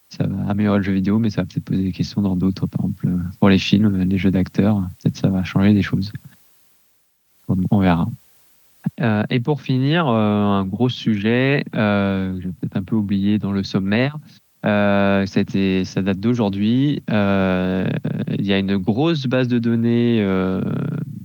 ça 0.08 0.26
va 0.26 0.50
améliorer 0.50 0.78
le 0.78 0.84
jeu 0.84 0.92
vidéo, 0.92 1.18
mais 1.20 1.30
ça 1.30 1.42
va 1.42 1.46
peut-être 1.46 1.64
poser 1.64 1.84
des 1.84 1.92
questions 1.92 2.22
dans 2.22 2.34
d'autres, 2.34 2.66
par 2.66 2.80
exemple 2.80 3.08
pour 3.38 3.48
les 3.48 3.58
films, 3.58 4.02
les 4.02 4.18
jeux 4.18 4.32
d'acteurs. 4.32 4.82
Peut-être 5.00 5.16
ça 5.16 5.28
va 5.28 5.44
changer 5.44 5.72
des 5.74 5.82
choses. 5.82 6.12
On 7.70 7.78
verra. 7.78 8.08
et 9.30 9.40
pour 9.40 9.60
finir, 9.60 10.08
un 10.08 10.64
gros 10.64 10.88
sujet, 10.88 11.64
j'ai 11.72 12.48
peut-être 12.48 12.76
un 12.76 12.82
peu 12.82 12.96
oublié 12.96 13.38
dans 13.38 13.52
le 13.52 13.62
sommaire, 13.62 14.18
euh, 14.66 15.26
ça, 15.26 15.40
ça 15.84 16.02
date 16.02 16.20
d'aujourd'hui. 16.20 17.02
Euh, 17.10 17.88
il 18.38 18.46
y 18.46 18.52
a 18.52 18.58
une 18.58 18.76
grosse 18.76 19.26
base 19.26 19.48
de 19.48 19.58
données 19.58 20.20
euh, 20.20 20.60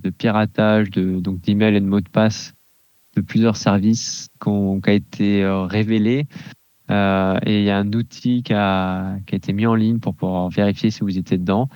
de 0.02 0.10
piratage, 0.10 0.90
de, 0.90 1.20
donc 1.20 1.40
d'emails 1.42 1.76
et 1.76 1.80
de 1.80 1.86
mots 1.86 2.00
de 2.00 2.08
passe 2.08 2.54
de 3.14 3.20
plusieurs 3.22 3.56
services 3.56 4.28
qui, 4.42 4.50
qui 4.82 4.90
a 4.90 4.92
été 4.92 5.44
euh, 5.44 5.62
révélée. 5.62 6.26
Euh, 6.90 7.38
et 7.44 7.60
il 7.60 7.64
y 7.64 7.70
a 7.70 7.78
un 7.78 7.92
outil 7.92 8.42
qui 8.42 8.54
a, 8.54 9.16
qui 9.26 9.34
a, 9.34 9.36
été 9.36 9.52
mis 9.52 9.66
en 9.66 9.74
ligne 9.74 9.98
pour 9.98 10.14
pouvoir 10.14 10.48
vérifier 10.50 10.90
si 10.90 11.00
vous 11.00 11.18
étiez 11.18 11.36
dedans. 11.36 11.68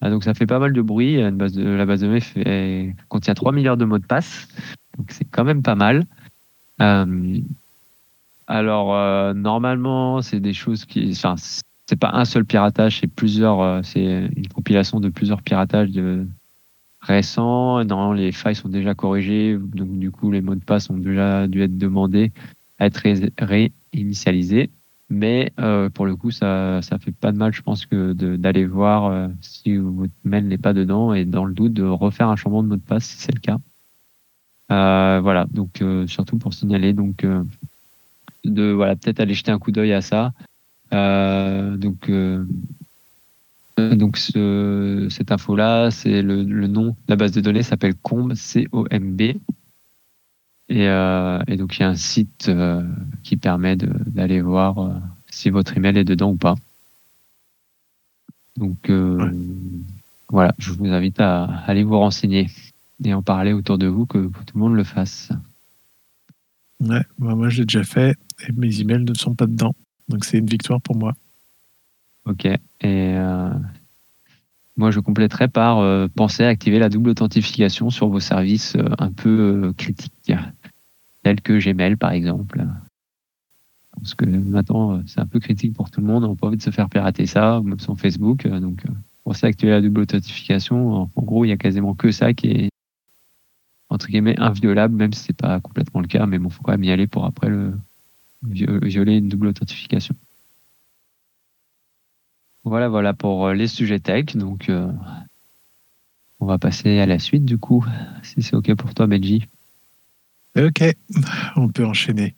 Ah, 0.00 0.10
donc 0.10 0.22
ça 0.24 0.34
fait 0.34 0.46
pas 0.46 0.58
mal 0.58 0.72
de 0.72 0.82
bruit. 0.82 1.16
La 1.16 1.30
base 1.30 1.54
de 1.54 1.64
données 1.64 2.94
contient 3.08 3.34
3 3.34 3.52
milliards 3.52 3.76
de 3.76 3.84
mots 3.84 3.98
de 3.98 4.06
passe. 4.06 4.48
Donc 4.96 5.10
c'est 5.10 5.24
quand 5.24 5.44
même 5.44 5.62
pas 5.62 5.74
mal. 5.74 6.04
Alors, 8.48 8.94
euh, 8.94 9.34
normalement, 9.34 10.22
c'est 10.22 10.40
des 10.40 10.54
choses 10.54 10.86
qui. 10.86 11.10
Enfin, 11.12 11.34
c'est 11.86 12.00
pas 12.00 12.10
un 12.14 12.24
seul 12.24 12.46
piratage, 12.46 13.00
c'est 13.00 13.06
plusieurs. 13.06 13.60
Euh, 13.60 13.80
c'est 13.84 14.30
une 14.34 14.48
compilation 14.48 15.00
de 15.00 15.10
plusieurs 15.10 15.42
piratages 15.42 15.90
de 15.90 16.26
récents. 17.00 17.84
Normalement, 17.84 18.14
les 18.14 18.32
failles 18.32 18.54
sont 18.54 18.70
déjà 18.70 18.94
corrigées. 18.94 19.58
Donc, 19.58 19.98
du 19.98 20.10
coup, 20.10 20.30
les 20.32 20.40
mots 20.40 20.54
de 20.54 20.64
passe 20.64 20.88
ont 20.88 20.96
déjà 20.96 21.46
dû 21.46 21.62
être 21.62 21.76
demandés 21.76 22.32
à 22.78 22.86
être 22.86 23.02
réinitialisés. 23.38 24.70
Mais 25.10 25.52
euh, 25.60 25.90
pour 25.90 26.06
le 26.06 26.16
coup, 26.16 26.30
ça, 26.30 26.80
ça 26.80 26.98
fait 26.98 27.12
pas 27.12 27.32
de 27.32 27.36
mal, 27.36 27.52
je 27.52 27.60
pense, 27.60 27.84
que 27.84 28.14
d'aller 28.14 28.64
voir 28.64 29.28
si 29.42 29.76
votre 29.76 30.12
mail 30.24 30.48
n'est 30.48 30.58
pas 30.58 30.72
dedans 30.72 31.12
et 31.12 31.26
dans 31.26 31.44
le 31.44 31.52
doute 31.54 31.74
de 31.74 31.84
refaire 31.84 32.28
un 32.28 32.36
changement 32.36 32.62
de 32.62 32.68
mot 32.68 32.76
de 32.76 32.80
passe 32.80 33.04
si 33.04 33.18
c'est 33.18 33.34
le 33.34 33.40
cas. 33.40 33.58
voilà, 34.68 35.46
donc 35.50 35.82
surtout 36.06 36.38
pour 36.38 36.52
signaler 36.54 36.92
donc 36.92 37.24
de 38.44 38.70
voilà 38.70 38.96
peut-être 38.96 39.20
aller 39.20 39.34
jeter 39.34 39.50
un 39.50 39.58
coup 39.58 39.72
d'œil 39.72 39.92
à 39.92 40.00
ça. 40.00 40.32
Euh, 40.92 41.76
donc 41.76 42.08
euh, 42.08 42.44
donc 43.76 44.16
ce, 44.16 45.06
cette 45.10 45.30
info 45.30 45.54
là, 45.54 45.90
c'est 45.90 46.22
le, 46.22 46.42
le, 46.42 46.66
nom, 46.66 46.96
la 47.06 47.16
base 47.16 47.32
de 47.32 47.40
données 47.40 47.62
s'appelle 47.62 47.94
Comb, 47.94 48.34
C-O-M-B. 48.34 49.20
Et, 50.70 50.86
euh, 50.88 51.40
et, 51.46 51.56
donc 51.56 51.76
il 51.76 51.80
y 51.80 51.84
a 51.84 51.88
un 51.88 51.96
site 51.96 52.50
qui 53.22 53.36
permet 53.36 53.76
d'aller 53.76 54.40
voir 54.40 55.00
si 55.30 55.48
votre 55.50 55.76
email 55.76 55.96
est 55.96 56.04
dedans 56.04 56.32
ou 56.32 56.36
pas. 56.36 56.56
Donc 58.56 58.90
voilà, 60.28 60.54
je 60.58 60.72
vous 60.72 60.86
invite 60.86 61.20
à 61.20 61.44
aller 61.66 61.84
vous 61.84 61.98
renseigner 61.98 62.48
et 63.04 63.14
en 63.14 63.22
parler 63.22 63.52
autour 63.52 63.78
de 63.78 63.86
vous, 63.86 64.06
que 64.06 64.18
tout 64.18 64.54
le 64.54 64.60
monde 64.60 64.74
le 64.74 64.84
fasse. 64.84 65.30
Ouais, 66.80 67.02
bah, 67.18 67.34
moi 67.34 67.48
je 67.48 67.58
l'ai 67.58 67.66
déjà 67.66 67.82
fait 67.82 68.16
et 68.46 68.52
mes 68.52 68.80
emails 68.80 69.04
ne 69.04 69.14
sont 69.14 69.34
pas 69.34 69.46
dedans. 69.46 69.74
Donc 70.08 70.24
c'est 70.24 70.38
une 70.38 70.46
victoire 70.46 70.80
pour 70.80 70.96
moi. 70.96 71.14
Ok. 72.24 72.44
Et 72.44 72.58
euh, 72.84 73.50
moi 74.76 74.90
je 74.90 75.00
compléterai 75.00 75.48
par 75.48 75.78
euh, 75.78 76.06
penser 76.14 76.44
à 76.44 76.48
activer 76.48 76.78
la 76.78 76.88
double 76.88 77.10
authentification 77.10 77.90
sur 77.90 78.08
vos 78.08 78.20
services 78.20 78.76
euh, 78.76 78.88
un 78.98 79.10
peu 79.10 79.72
critiques, 79.76 80.32
tels 81.24 81.40
que 81.40 81.58
Gmail 81.58 81.96
par 81.96 82.12
exemple. 82.12 82.64
Parce 83.92 84.14
que 84.14 84.24
maintenant 84.24 85.02
c'est 85.06 85.20
un 85.20 85.26
peu 85.26 85.40
critique 85.40 85.74
pour 85.74 85.90
tout 85.90 86.00
le 86.00 86.06
monde, 86.06 86.24
on 86.24 86.30
n'a 86.30 86.36
pas 86.36 86.46
envie 86.46 86.56
de 86.56 86.62
se 86.62 86.70
faire 86.70 86.88
pirater 86.88 87.26
ça, 87.26 87.60
même 87.64 87.80
sur 87.80 87.98
Facebook. 87.98 88.46
donc 88.46 88.84
penser 89.24 89.46
à 89.46 89.48
activer 89.48 89.72
la 89.72 89.80
double 89.80 90.02
authentification, 90.02 90.94
en, 90.94 91.10
en 91.12 91.22
gros 91.22 91.44
il 91.44 91.48
y 91.48 91.52
a 91.52 91.56
quasiment 91.56 91.94
que 91.94 92.12
ça 92.12 92.32
qui 92.32 92.46
est 92.46 92.68
entre 93.88 94.08
guillemets 94.08 94.38
inviolable, 94.38 94.94
même 94.94 95.12
si 95.12 95.24
c'est 95.24 95.36
pas 95.36 95.60
complètement 95.60 96.00
le 96.00 96.08
cas, 96.08 96.26
mais 96.26 96.38
bon, 96.38 96.50
faut 96.50 96.62
quand 96.62 96.72
même 96.72 96.84
y 96.84 96.90
aller 96.90 97.06
pour 97.06 97.24
après 97.24 97.48
le 97.48 97.74
violer 98.42 99.16
une 99.16 99.28
double 99.28 99.48
authentification. 99.48 100.14
Voilà, 102.64 102.88
voilà 102.88 103.14
pour 103.14 103.46
euh, 103.46 103.54
les 103.54 103.66
sujets 103.66 103.98
tech. 103.98 104.36
Donc, 104.36 104.68
euh, 104.68 104.90
on 106.40 106.46
va 106.46 106.58
passer 106.58 106.98
à 106.98 107.06
la 107.06 107.18
suite 107.18 107.44
du 107.44 107.58
coup, 107.58 107.84
si 108.22 108.42
c'est 108.42 108.54
ok 108.54 108.74
pour 108.74 108.94
toi, 108.94 109.06
Benji. 109.06 109.46
Ok, 110.56 110.82
on 111.56 111.68
peut 111.68 111.86
enchaîner. 111.86 112.34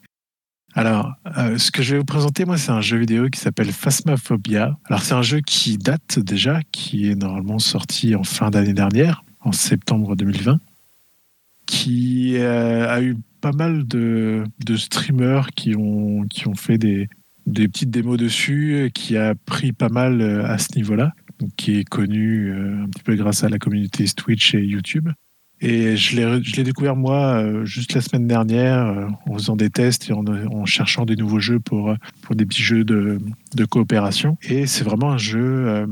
Alors, 0.74 1.14
euh, 1.36 1.58
ce 1.58 1.72
que 1.72 1.82
je 1.82 1.94
vais 1.94 1.98
vous 1.98 2.04
présenter, 2.04 2.44
moi, 2.44 2.56
c'est 2.56 2.70
un 2.70 2.80
jeu 2.80 2.96
vidéo 2.96 3.28
qui 3.28 3.40
s'appelle 3.40 3.72
Phasmophobia. 3.72 4.78
Alors, 4.84 5.02
c'est 5.02 5.14
un 5.14 5.22
jeu 5.22 5.40
qui 5.40 5.78
date 5.78 6.20
déjà, 6.20 6.60
qui 6.70 7.10
est 7.10 7.16
normalement 7.16 7.58
sorti 7.58 8.14
en 8.14 8.22
fin 8.22 8.50
d'année 8.50 8.72
dernière, 8.72 9.24
en 9.40 9.50
septembre 9.50 10.14
2020 10.14 10.60
qui 11.70 12.36
euh, 12.36 12.88
a 12.88 13.00
eu 13.00 13.16
pas 13.40 13.52
mal 13.52 13.86
de, 13.86 14.44
streamers 14.76 15.50
qui 15.50 15.76
ont, 15.76 16.24
qui 16.28 16.48
ont 16.48 16.56
fait 16.56 16.78
des, 16.78 17.08
petites 17.46 17.90
démos 17.90 18.18
dessus, 18.18 18.90
qui 18.92 19.16
a 19.16 19.36
pris 19.36 19.70
pas 19.72 19.88
mal 19.88 20.20
euh, 20.20 20.44
à 20.44 20.58
ce 20.58 20.74
niveau-là, 20.74 21.12
qui 21.56 21.78
est 21.78 21.84
connu 21.84 22.48
euh, 22.48 22.82
un 22.82 22.88
petit 22.88 23.04
peu 23.04 23.14
grâce 23.14 23.44
à 23.44 23.48
la 23.48 23.58
communauté 23.58 24.04
Twitch 24.08 24.52
et 24.56 24.64
YouTube. 24.64 25.10
Et 25.60 25.96
je 25.96 26.16
l'ai 26.56 26.64
découvert 26.64 26.96
moi 26.96 27.64
juste 27.64 27.92
la 27.92 28.00
semaine 28.00 28.26
dernière 28.26 29.10
en 29.26 29.34
faisant 29.34 29.56
des 29.56 29.68
tests 29.68 30.08
et 30.08 30.14
en, 30.14 30.64
cherchant 30.64 31.04
des 31.04 31.16
nouveaux 31.16 31.38
jeux 31.38 31.60
pour, 31.60 31.94
pour 32.22 32.34
des 32.34 32.46
petits 32.46 32.62
jeux 32.62 32.82
de 32.82 33.64
coopération. 33.68 34.38
Et 34.40 34.66
c'est 34.66 34.84
vraiment 34.84 35.12
un 35.12 35.18
jeu 35.18 35.86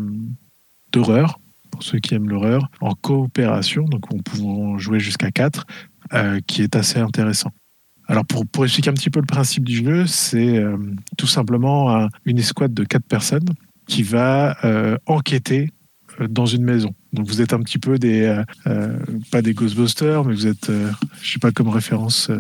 d'horreur 0.90 1.38
pour 1.70 1.82
ceux 1.82 1.98
qui 1.98 2.14
aiment 2.14 2.28
l'horreur, 2.28 2.70
en 2.80 2.94
coopération, 2.94 3.84
donc 3.84 4.12
on 4.12 4.18
peut 4.18 4.78
jouer 4.78 5.00
jusqu'à 5.00 5.30
4, 5.30 5.66
euh, 6.14 6.40
qui 6.46 6.62
est 6.62 6.76
assez 6.76 6.98
intéressant. 6.98 7.50
Alors 8.06 8.24
pour, 8.24 8.64
expliquer 8.64 8.90
un 8.90 8.94
petit 8.94 9.10
peu 9.10 9.20
le 9.20 9.26
principe 9.26 9.64
du 9.64 9.84
jeu, 9.84 10.06
c'est 10.06 10.56
euh, 10.56 10.78
tout 11.18 11.26
simplement 11.26 12.08
une 12.24 12.38
escouade 12.38 12.72
de 12.72 12.84
4 12.84 13.04
personnes 13.04 13.48
qui 13.86 14.02
va 14.02 14.56
euh, 14.64 14.96
enquêter 15.06 15.70
dans 16.30 16.46
une 16.46 16.64
maison. 16.64 16.94
Donc 17.12 17.26
vous 17.26 17.42
êtes 17.42 17.52
un 17.52 17.60
petit 17.60 17.78
peu 17.78 17.98
des, 17.98 18.42
pas 19.30 19.42
des 19.42 19.54
Ghostbusters, 19.54 20.24
mais 20.24 20.34
vous 20.34 20.46
êtes, 20.46 20.70
je 21.22 21.32
sais 21.32 21.38
pas 21.38 21.52
comme 21.52 21.68
référence 21.68 22.30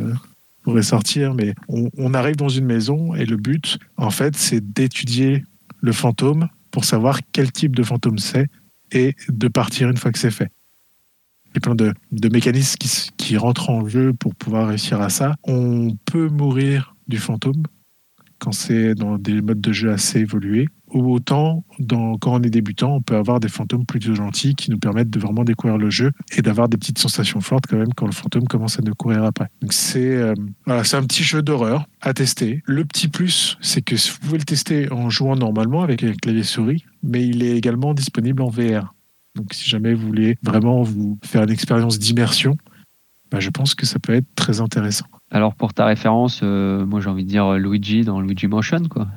pourrait 0.62 0.82
sortir, 0.82 1.34
mais 1.34 1.54
on 1.68 2.12
arrive 2.14 2.36
dans 2.36 2.48
une 2.48 2.64
maison 2.64 3.14
et 3.14 3.24
le 3.24 3.36
but, 3.36 3.78
en 3.96 4.10
fait, 4.10 4.36
c'est 4.36 4.72
d'étudier 4.72 5.44
le 5.80 5.92
fantôme 5.92 6.48
pour 6.70 6.84
savoir 6.84 7.20
quel 7.32 7.52
type 7.52 7.76
de 7.76 7.82
fantôme 7.82 8.18
c'est 8.18 8.48
et 8.92 9.16
de 9.28 9.48
partir 9.48 9.88
une 9.88 9.96
fois 9.96 10.12
que 10.12 10.18
c'est 10.18 10.30
fait. 10.30 10.50
Il 11.46 11.50
y 11.54 11.58
a 11.58 11.60
plein 11.60 11.74
de, 11.74 11.94
mécanismes 12.28 12.76
qui, 12.76 13.10
qui, 13.16 13.36
rentrent 13.36 13.70
en 13.70 13.88
jeu 13.88 14.12
pour 14.12 14.34
pouvoir 14.34 14.68
réussir 14.68 15.00
à 15.00 15.08
ça. 15.08 15.36
On 15.44 15.96
peut 16.04 16.28
mourir 16.28 16.94
du 17.06 17.16
fantôme 17.18 17.62
quand 18.38 18.52
c'est 18.52 18.94
dans 18.94 19.18
des 19.18 19.40
modes 19.40 19.60
de 19.60 19.72
jeu 19.72 19.90
assez 19.90 20.20
évolués. 20.20 20.68
Ou 20.94 21.12
autant, 21.12 21.64
quand 21.88 22.18
on 22.24 22.42
est 22.42 22.48
débutant, 22.48 22.94
on 22.94 23.02
peut 23.02 23.16
avoir 23.16 23.40
des 23.40 23.48
fantômes 23.48 23.84
plutôt 23.84 24.14
gentils 24.14 24.54
qui 24.54 24.70
nous 24.70 24.78
permettent 24.78 25.10
de 25.10 25.20
vraiment 25.20 25.44
découvrir 25.44 25.76
le 25.76 25.90
jeu 25.90 26.12
et 26.34 26.40
d'avoir 26.40 26.68
des 26.70 26.78
petites 26.78 26.98
sensations 26.98 27.42
fortes 27.42 27.66
quand 27.68 27.76
même 27.76 27.92
quand 27.94 28.06
le 28.06 28.12
fantôme 28.12 28.44
commence 28.44 28.78
à 28.78 28.82
nous 28.82 28.94
courir 28.94 29.22
après. 29.24 29.48
Donc 29.60 29.74
c'est 29.74 30.16
euh, 30.16 30.34
c'est 30.84 30.96
un 30.96 31.02
petit 31.02 31.24
jeu 31.24 31.42
d'horreur 31.42 31.86
à 32.00 32.14
tester. 32.14 32.62
Le 32.64 32.86
petit 32.86 33.08
plus, 33.08 33.58
c'est 33.60 33.82
que 33.82 33.96
vous 33.96 34.18
pouvez 34.22 34.38
le 34.38 34.44
tester 34.44 34.90
en 34.90 35.10
jouant 35.10 35.36
normalement 35.36 35.82
avec 35.82 36.02
un 36.02 36.14
clavier 36.14 36.42
souris, 36.42 36.84
mais 37.02 37.26
il 37.26 37.42
est 37.42 37.56
également 37.56 37.92
disponible 37.92 38.40
en 38.40 38.48
VR. 38.48 38.94
Donc 39.34 39.52
si 39.52 39.68
jamais 39.68 39.94
vous 39.94 40.06
voulez 40.06 40.38
vraiment 40.42 40.82
vous 40.82 41.18
faire 41.22 41.42
une 41.42 41.50
expérience 41.50 41.98
d'immersion, 41.98 42.56
bah, 43.30 43.40
je 43.40 43.50
pense 43.50 43.74
que 43.74 43.86
ça 43.86 43.98
peut 43.98 44.14
être 44.14 44.34
très 44.34 44.60
intéressant. 44.60 45.06
Alors 45.30 45.54
pour 45.54 45.74
ta 45.74 45.84
référence, 45.84 46.40
euh, 46.42 46.84
moi 46.86 47.00
j'ai 47.00 47.08
envie 47.08 47.24
de 47.24 47.28
dire 47.28 47.52
Luigi 47.54 48.02
dans 48.02 48.20
Luigi 48.20 48.46
Motion, 48.46 48.82
quoi. 48.88 49.08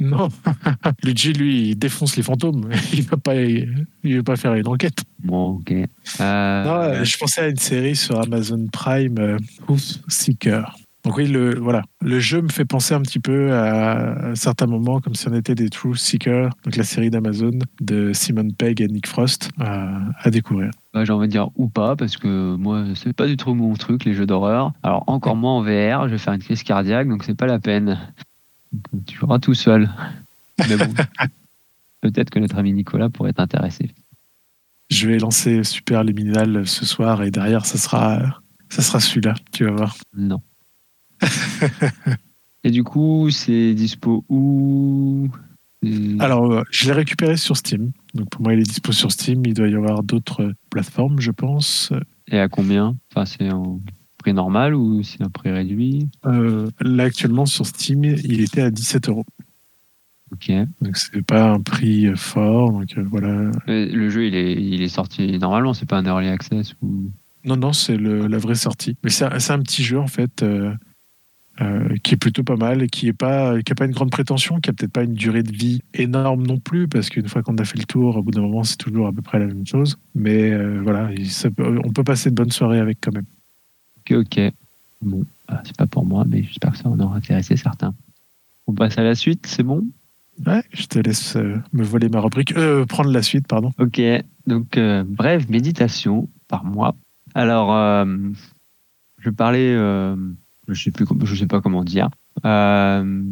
Non, 0.00 0.28
Luigi, 1.04 1.32
lui, 1.32 1.70
il 1.70 1.78
défonce 1.78 2.16
les 2.16 2.22
fantômes. 2.22 2.68
Il 2.92 3.04
ne 3.04 3.08
va, 3.08 3.16
pas, 3.16 3.36
il 3.36 3.86
veut 4.02 4.22
pas 4.22 4.36
faire 4.36 4.54
une 4.54 4.66
enquête. 4.66 5.04
Bon, 5.20 5.58
ok. 5.58 5.72
Euh, 6.20 7.04
je 7.04 7.16
pensais 7.16 7.42
à 7.42 7.48
une 7.48 7.56
série 7.56 7.94
sur 7.94 8.20
Amazon 8.20 8.66
Prime, 8.72 9.18
euh, 9.18 9.38
Seeker. 10.08 10.76
Donc 11.04 11.18
oui, 11.18 11.26
le, 11.26 11.58
voilà. 11.58 11.82
le 12.00 12.18
jeu 12.18 12.40
me 12.40 12.48
fait 12.48 12.64
penser 12.64 12.94
un 12.94 13.02
petit 13.02 13.20
peu 13.20 13.52
à, 13.52 14.34
certains 14.34 14.66
moments 14.66 15.00
comme 15.00 15.14
si 15.14 15.28
on 15.28 15.34
était 15.34 15.54
des 15.54 15.68
Truth 15.68 15.98
Seekers, 15.98 16.48
donc 16.64 16.76
la 16.76 16.82
série 16.82 17.10
d'Amazon 17.10 17.58
de 17.82 18.12
Simon 18.14 18.48
Pegg 18.48 18.80
et 18.80 18.88
Nick 18.88 19.06
Frost 19.06 19.50
à, 19.60 20.30
découvrir. 20.30 20.70
Bah, 20.94 21.04
J'ai 21.04 21.12
envie 21.12 21.26
de 21.26 21.32
dire 21.32 21.50
ou 21.56 21.68
pas, 21.68 21.94
parce 21.94 22.16
que 22.16 22.56
moi, 22.56 22.84
c'est 22.94 23.12
pas 23.12 23.26
du 23.26 23.36
tout 23.36 23.52
mon 23.52 23.74
truc, 23.74 24.04
les 24.06 24.14
jeux 24.14 24.24
d'horreur. 24.24 24.72
Alors 24.82 25.04
encore 25.06 25.36
moins 25.36 25.58
en 25.58 25.62
VR, 25.62 26.08
je 26.08 26.12
vais 26.12 26.18
faire 26.18 26.32
une 26.32 26.42
crise 26.42 26.62
cardiaque, 26.62 27.06
donc 27.06 27.24
c'est 27.24 27.36
pas 27.36 27.46
la 27.46 27.58
peine. 27.58 27.98
tu 29.06 29.18
joueras 29.18 29.38
tout 29.38 29.54
seul. 29.54 29.90
Mais 30.70 30.76
bon, 30.78 30.90
peut-être 32.00 32.30
que 32.30 32.38
notre 32.38 32.56
ami 32.56 32.72
Nicolas 32.72 33.10
pourrait 33.10 33.34
t'intéresser. 33.34 33.90
Je 34.88 35.06
vais 35.06 35.18
lancer 35.18 35.64
Super 35.64 36.02
Liminal 36.02 36.66
ce 36.66 36.86
soir 36.86 37.22
et 37.22 37.30
derrière, 37.30 37.66
ça 37.66 37.76
sera, 37.76 38.40
ça 38.70 38.80
sera 38.80 39.00
celui-là, 39.00 39.34
tu 39.52 39.64
vas 39.64 39.72
voir. 39.72 39.96
Non. 40.16 40.40
Et 42.64 42.70
du 42.70 42.82
coup, 42.82 43.28
c'est 43.30 43.74
dispo 43.74 44.24
où? 44.28 45.28
Alors, 46.18 46.50
euh, 46.50 46.62
je 46.70 46.86
l'ai 46.86 46.92
récupéré 46.92 47.36
sur 47.36 47.56
Steam. 47.56 47.92
Donc 48.14 48.30
pour 48.30 48.42
moi, 48.42 48.54
il 48.54 48.60
est 48.60 48.62
dispo 48.62 48.92
sur 48.92 49.12
Steam. 49.12 49.44
Il 49.44 49.52
doit 49.54 49.68
y 49.68 49.74
avoir 49.74 50.02
d'autres 50.02 50.54
plateformes, 50.70 51.20
je 51.20 51.30
pense. 51.30 51.92
Et 52.28 52.38
à 52.38 52.48
combien? 52.48 52.96
Enfin, 53.10 53.26
c'est 53.26 53.50
en... 53.52 53.80
prix 54.16 54.32
normal 54.32 54.74
ou 54.74 55.02
c'est 55.02 55.22
un 55.22 55.28
prix 55.28 55.50
réduit? 55.50 56.08
Euh, 56.24 56.70
là, 56.80 57.04
actuellement, 57.04 57.44
sur 57.44 57.66
Steam, 57.66 58.02
il 58.04 58.40
était 58.40 58.62
à 58.62 58.70
17 58.70 59.10
euros. 59.10 59.26
Ok. 60.32 60.50
Donc, 60.80 60.96
c'est 60.96 61.20
pas 61.20 61.50
un 61.50 61.60
prix 61.60 62.10
fort. 62.16 62.72
Donc, 62.72 62.96
euh, 62.96 63.04
voilà. 63.10 63.50
Euh, 63.68 63.86
Le 63.92 64.08
jeu, 64.08 64.26
il 64.26 64.34
est, 64.34 64.54
il 64.54 64.80
est 64.80 64.88
sorti 64.88 65.38
normalement, 65.38 65.74
c'est 65.74 65.86
pas 65.86 65.98
un 65.98 66.06
early 66.06 66.28
access 66.28 66.74
ou. 66.80 67.10
Non, 67.44 67.58
non, 67.58 67.74
c'est 67.74 67.98
la 67.98 68.38
vraie 68.38 68.54
sortie. 68.54 68.96
Mais 69.04 69.10
c'est 69.10 69.26
un, 69.26 69.54
un 69.54 69.62
petit 69.62 69.84
jeu, 69.84 69.98
en 69.98 70.06
fait, 70.06 70.42
euh, 70.42 70.72
euh, 71.60 71.94
qui 72.02 72.14
est 72.14 72.16
plutôt 72.16 72.42
pas 72.42 72.56
mal 72.56 72.82
et 72.82 72.88
qui 72.88 73.06
n'a 73.06 73.12
pas, 73.12 73.62
qui 73.62 73.70
a 73.70 73.74
pas 73.76 73.84
une 73.84 73.92
grande 73.92 74.10
prétention, 74.10 74.58
qui 74.58 74.70
a 74.70 74.72
peut-être 74.72 74.90
pas 74.90 75.04
une 75.04 75.14
durée 75.14 75.44
de 75.44 75.52
vie 75.52 75.82
énorme 75.94 76.44
non 76.44 76.58
plus, 76.58 76.88
parce 76.88 77.10
qu'une 77.10 77.28
fois 77.28 77.42
qu'on 77.44 77.56
a 77.58 77.64
fait 77.64 77.78
le 77.78 77.84
tour, 77.84 78.16
au 78.16 78.22
bout 78.22 78.32
d'un 78.32 78.40
moment, 78.40 78.64
c'est 78.64 78.76
toujours 78.76 79.06
à 79.06 79.12
peu 79.12 79.22
près 79.22 79.38
la 79.38 79.46
même 79.46 79.64
chose. 79.64 79.96
Mais 80.16 80.50
euh, 80.50 80.80
voilà, 80.82 81.10
ça 81.26 81.50
on 81.58 81.92
peut 81.92 82.02
passer 82.02 82.30
de 82.30 82.34
bonnes 82.34 82.50
soirées 82.50 82.80
avec 82.80 82.98
quand 83.00 83.12
même. 83.12 83.26
Ok, 83.98 84.16
ok. 84.18 84.52
Bon, 85.02 85.24
bah, 85.46 85.62
c'est 85.64 85.76
pas 85.76 85.86
pour 85.86 86.04
moi, 86.04 86.24
mais 86.28 86.42
j'espère 86.42 86.72
que 86.72 86.78
ça 86.78 86.88
en 86.88 86.98
aura 86.98 87.16
intéressé 87.16 87.56
certains. 87.56 87.94
On 88.66 88.72
passe 88.72 88.98
à 88.98 89.04
la 89.04 89.14
suite, 89.14 89.46
c'est 89.46 89.62
bon? 89.62 89.86
Ouais, 90.44 90.64
je 90.72 90.86
te 90.86 90.98
laisse 90.98 91.36
euh, 91.36 91.62
me 91.72 91.84
voler 91.84 92.08
ma 92.08 92.20
rubrique. 92.20 92.52
Prendre 92.88 93.10
la 93.10 93.22
suite, 93.22 93.46
pardon. 93.46 93.70
Ok, 93.78 94.00
donc 94.48 94.76
brève 95.06 95.48
méditation 95.50 96.28
par 96.48 96.64
mois. 96.64 96.96
Alors, 97.36 98.06
je 99.18 99.30
parlais, 99.30 99.76
je 100.68 100.82
sais 100.82 100.90
plus, 100.90 101.06
je 101.24 101.34
sais 101.34 101.46
pas 101.46 101.60
comment 101.60 101.84
dire. 101.84 102.08
Euh, 102.44 103.22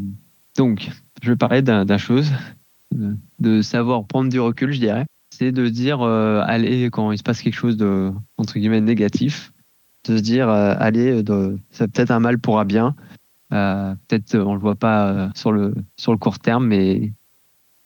donc, 0.57 0.91
je 1.23 1.33
parlais 1.33 1.62
d'un 1.62 1.85
d'un 1.85 1.99
chose, 1.99 2.31
de 3.39 3.62
savoir 3.62 4.05
prendre 4.07 4.31
du 4.31 4.41
recul, 4.41 4.73
je 4.73 4.81
dirais. 4.81 5.07
C'est 5.31 5.53
de 5.53 5.69
dire, 5.69 6.03
euh, 6.03 6.43
allez, 6.45 6.91
quand 6.91 7.11
il 7.11 7.19
se 7.19 7.23
passe 7.23 7.41
quelque 7.41 7.55
chose 7.55 7.77
de 7.77 8.12
entre 8.37 8.59
guillemets 8.59 8.81
négatif, 8.81 9.53
de 10.05 10.17
se 10.17 10.23
dire, 10.23 10.49
euh, 10.49 10.75
allez, 10.79 11.23
c'est 11.71 11.91
peut-être 11.91 12.11
un 12.11 12.21
mal 12.21 12.39
pour 12.39 12.61
un 12.61 12.65
bien. 12.65 12.95
Peut-être 13.51 14.39
on 14.39 14.55
le 14.55 14.61
voit 14.61 14.77
pas 14.77 15.31
sur 15.35 15.53
le 15.53 15.75
sur 15.97 16.12
le 16.12 16.19
court 16.19 16.39
terme, 16.39 16.67
mais 16.67 17.12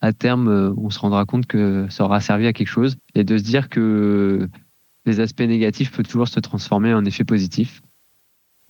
à 0.00 0.12
terme, 0.12 0.74
on 0.76 0.90
se 0.90 0.98
rendra 1.00 1.24
compte 1.24 1.46
que 1.46 1.86
ça 1.90 2.04
aura 2.04 2.20
servi 2.20 2.46
à 2.46 2.52
quelque 2.52 2.68
chose 2.68 2.96
et 3.16 3.24
de 3.24 3.36
se 3.36 3.42
dire 3.42 3.68
que 3.68 4.48
les 5.06 5.20
aspects 5.20 5.40
négatifs 5.40 5.90
peuvent 5.90 6.06
toujours 6.06 6.28
se 6.28 6.38
transformer 6.38 6.94
en 6.94 7.04
effets 7.04 7.24
positifs. 7.24 7.82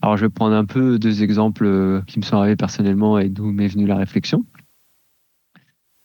Alors, 0.07 0.15
je 0.15 0.25
vais 0.25 0.29
prendre 0.29 0.55
un 0.55 0.63
peu 0.63 0.97
deux 0.99 1.21
exemples 1.21 1.65
euh, 1.65 2.01
qui 2.07 2.17
me 2.17 2.23
sont 2.23 2.37
arrivés 2.37 2.55
personnellement 2.55 3.19
et 3.19 3.27
d'où 3.27 3.51
m'est 3.51 3.67
venue 3.67 3.85
la 3.85 3.97
réflexion. 3.97 4.45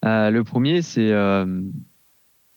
Euh, 0.05 0.29
le 0.31 0.43
premier, 0.43 0.83
c'est 0.83 1.13
euh, 1.13 1.63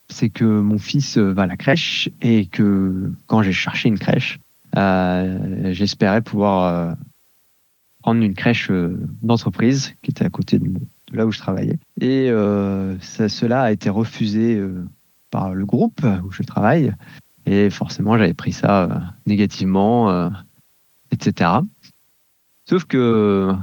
c'est 0.09 0.31
que 0.31 0.43
mon 0.43 0.79
fils 0.79 1.19
va 1.19 1.43
à 1.43 1.45
la 1.45 1.55
crèche 1.55 2.09
et 2.23 2.47
que 2.47 3.11
quand 3.27 3.43
j'ai 3.43 3.51
cherché 3.51 3.89
une 3.89 3.99
crèche, 3.99 4.39
j'espérais 5.71 6.23
pouvoir 6.23 6.97
prendre 8.01 8.23
une 8.23 8.33
crèche 8.33 8.71
d'entreprise 9.21 9.93
qui 10.01 10.09
était 10.09 10.25
à 10.25 10.31
côté 10.31 10.57
de, 10.57 10.73
là 11.11 11.27
où 11.27 11.31
je 11.31 11.37
travaillais. 11.37 11.77
Et 12.01 12.29
cela 13.01 13.61
a 13.61 13.71
été 13.71 13.91
refusé 13.91 14.59
par 15.29 15.53
le 15.53 15.65
groupe 15.65 16.03
où 16.23 16.31
je 16.31 16.41
travaille. 16.41 16.91
Et 17.45 17.69
forcément, 17.69 18.17
j'avais 18.17 18.33
pris 18.33 18.51
ça 18.51 19.13
négativement, 19.27 20.31
etc. 21.15 21.51
Sauf 22.65 22.86
que 22.86 23.53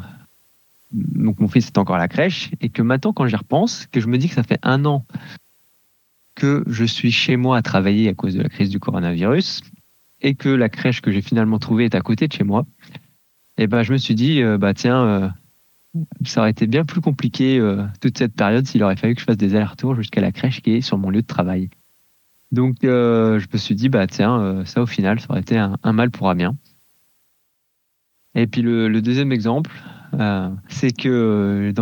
donc 0.93 1.41
mon 1.41 1.49
fils 1.49 1.69
est 1.69 1.79
encore 1.79 1.97
à 1.97 1.99
la 1.99 2.09
crèche 2.09 2.51
et 2.61 2.69
que 2.69 2.83
maintenant, 2.83 3.13
quand 3.13 3.27
j'y 3.27 3.37
repense, 3.37 3.87
que 3.87 4.01
je 4.01 4.09
me 4.09 4.19
dis 4.19 4.29
que 4.29 4.35
ça 4.35 4.43
fait 4.43 4.59
un 4.63 4.85
an 4.85 5.07
que 6.35 6.65
je 6.67 6.85
suis 6.85 7.13
chez 7.13 7.37
moi 7.37 7.57
à 7.59 7.63
travailler 7.63 8.09
à 8.09 8.15
cause 8.15 8.35
de 8.35 8.43
la 8.43 8.49
crise 8.49 8.71
du 8.71 8.81
coronavirus 8.81 9.63
et 10.23 10.35
que 10.35 10.49
la 10.49 10.69
crèche 10.69 11.01
que 11.01 11.11
j'ai 11.11 11.23
finalement 11.23 11.59
trouvée 11.59 11.85
est 11.85 11.95
à 11.95 12.01
côté 12.01 12.29
de 12.29 12.33
chez 12.33 12.45
moi, 12.45 12.65
et 13.59 13.67
ben 13.67 13.83
je 13.83 13.93
me 13.93 13.99
suis 13.99 14.15
dit, 14.15 14.43
euh, 14.43 14.57
bah 14.57 14.73
tiens, 14.73 15.05
euh, 15.05 15.29
ça 16.25 16.41
aurait 16.41 16.51
été 16.51 16.67
bien 16.67 16.85
plus 16.85 17.01
compliqué 17.01 17.59
euh, 17.59 17.85
toute 18.01 18.19
cette 18.19 18.35
période 18.35 18.67
s'il 18.67 18.83
aurait 18.83 18.97
fallu 18.97 19.15
que 19.15 19.21
je 19.21 19.27
fasse 19.27 19.37
des 19.37 19.55
allers-retours 19.55 19.95
jusqu'à 19.95 20.21
la 20.21 20.33
crèche 20.33 20.63
qui 20.63 20.73
est 20.73 20.81
sur 20.81 20.97
mon 20.97 21.11
lieu 21.11 21.23
de 21.23 21.27
travail. 21.27 21.69
Donc 22.51 22.77
je 22.83 23.47
me 23.51 23.59
suis 23.59 23.75
dit, 23.75 23.89
bah 23.89 24.07
tiens, 24.07 24.63
ça 24.67 24.83
au 24.83 24.87
final, 24.87 25.19
ça 25.21 25.27
aurait 25.31 25.41
été 25.41 25.57
un, 25.57 25.79
un 25.83 25.93
mal 25.95 26.11
pour 26.11 26.29
un 26.29 26.35
bien. 26.35 26.55
Et 28.35 28.47
puis 28.47 28.63
le, 28.63 29.01
deuxième 29.03 29.33
exemple, 29.33 29.71
euh, 30.15 30.51
c'est 30.69 30.97
que 30.97 31.73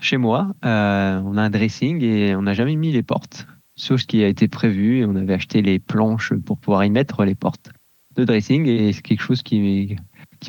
chez 0.00 0.16
moi, 0.16 0.54
euh, 0.64 1.20
on 1.24 1.36
a 1.36 1.42
un 1.42 1.50
dressing 1.50 2.02
et 2.02 2.34
on 2.34 2.42
n'a 2.42 2.54
jamais 2.54 2.76
mis 2.76 2.92
les 2.92 3.02
portes, 3.02 3.46
sauf 3.76 4.00
ce 4.00 4.06
qui 4.06 4.22
a 4.22 4.28
été 4.28 4.48
prévu 4.48 4.98
et 4.98 5.04
on 5.04 5.14
avait 5.16 5.34
acheté 5.34 5.60
les 5.62 5.78
planches 5.78 6.32
pour 6.34 6.58
pouvoir 6.58 6.84
y 6.84 6.90
mettre 6.90 7.24
les 7.24 7.34
portes 7.34 7.70
de 8.16 8.24
dressing 8.24 8.66
et 8.66 8.92
c'est 8.92 9.02
quelque 9.02 9.22
chose 9.22 9.42
qui, 9.42 9.96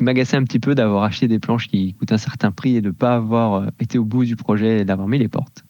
m'agaçait 0.00 0.36
un 0.36 0.44
petit 0.44 0.60
peu 0.60 0.74
d'avoir 0.74 1.04
acheté 1.04 1.26
des 1.26 1.38
planches 1.38 1.68
qui 1.68 1.94
coûtent 1.94 2.12
un 2.12 2.18
certain 2.18 2.52
prix 2.52 2.76
et 2.76 2.80
de 2.80 2.88
ne 2.88 2.92
pas 2.92 3.16
avoir 3.16 3.54
euh, 3.54 3.66
été 3.80 3.98
au 3.98 4.04
bout 4.04 4.24
du 4.24 4.36
projet 4.36 4.80
et 4.80 4.84
d'avoir 4.84 5.08
mis 5.08 5.18
les 5.18 5.28
portes. 5.28 5.64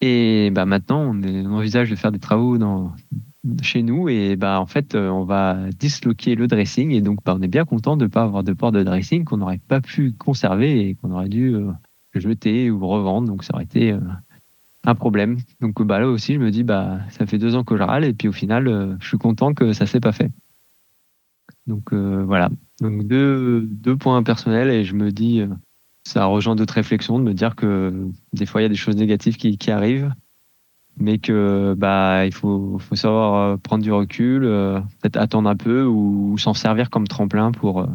Et 0.00 0.50
bah 0.50 0.66
maintenant, 0.66 1.14
on 1.14 1.52
envisage 1.52 1.88
de 1.88 1.96
faire 1.96 2.12
des 2.12 2.18
travaux 2.18 2.58
dans, 2.58 2.92
chez 3.62 3.82
nous 3.82 4.08
et 4.08 4.36
bah 4.36 4.60
en 4.60 4.66
fait, 4.66 4.94
euh, 4.94 5.08
on 5.08 5.24
va 5.24 5.58
disloquer 5.78 6.34
le 6.34 6.46
dressing 6.46 6.92
et 6.92 7.00
donc 7.00 7.18
bah, 7.24 7.34
on 7.38 7.42
est 7.42 7.48
bien 7.48 7.64
content 7.64 7.96
de 7.96 8.04
ne 8.04 8.10
pas 8.10 8.22
avoir 8.22 8.42
de 8.42 8.52
porte 8.52 8.74
de 8.74 8.82
dressing 8.82 9.24
qu'on 9.24 9.38
n'aurait 9.38 9.60
pas 9.68 9.80
pu 9.80 10.12
conserver 10.12 10.88
et 10.88 10.94
qu'on 10.94 11.10
aurait 11.12 11.28
dû 11.28 11.54
euh, 11.54 11.70
jeter 12.14 12.70
ou 12.70 12.86
revendre. 12.86 13.28
Donc 13.28 13.44
ça 13.44 13.54
aurait 13.54 13.64
été 13.64 13.92
euh, 13.92 14.00
un 14.84 14.94
problème. 14.94 15.38
Donc 15.60 15.82
bah 15.82 16.00
là 16.00 16.08
aussi, 16.08 16.34
je 16.34 16.38
me 16.38 16.50
dis 16.50 16.62
bah 16.62 17.00
ça 17.10 17.26
fait 17.26 17.38
deux 17.38 17.54
ans 17.54 17.64
que 17.64 17.76
je 17.76 17.82
râle 17.82 18.04
et 18.04 18.14
puis 18.14 18.28
au 18.28 18.32
final, 18.32 18.96
je 19.00 19.06
suis 19.06 19.18
content 19.18 19.52
que 19.52 19.72
ça 19.72 19.86
s'est 19.86 20.00
pas 20.00 20.12
fait. 20.12 20.30
Donc 21.66 21.92
voilà. 21.94 22.50
Donc 22.80 23.06
deux, 23.06 23.62
deux 23.62 23.96
points 23.96 24.22
personnels 24.22 24.68
et 24.68 24.84
je 24.84 24.94
me 24.94 25.10
dis, 25.10 25.42
ça 26.04 26.26
rejoint 26.26 26.56
d'autres 26.56 26.74
réflexions 26.74 27.18
de 27.18 27.24
me 27.24 27.32
dire 27.32 27.56
que 27.56 28.08
des 28.34 28.44
fois 28.44 28.60
il 28.60 28.64
y 28.64 28.66
a 28.66 28.70
des 28.70 28.74
choses 28.74 28.96
négatives 28.96 29.36
qui 29.36 29.70
arrivent, 29.70 30.12
mais 30.96 31.18
que 31.18 31.74
bah 31.76 32.26
il 32.26 32.32
faut, 32.32 32.78
faut 32.78 32.96
savoir 32.96 33.34
euh, 33.34 33.56
prendre 33.56 33.82
du 33.82 33.92
recul, 33.92 34.44
euh, 34.44 34.80
peut-être 35.00 35.16
attendre 35.16 35.48
un 35.48 35.56
peu 35.56 35.84
ou, 35.84 36.36
s'en 36.38 36.54
servir 36.54 36.90
comme 36.90 37.06
tremplin 37.08 37.52
pour 37.52 37.80
euh, 37.80 37.86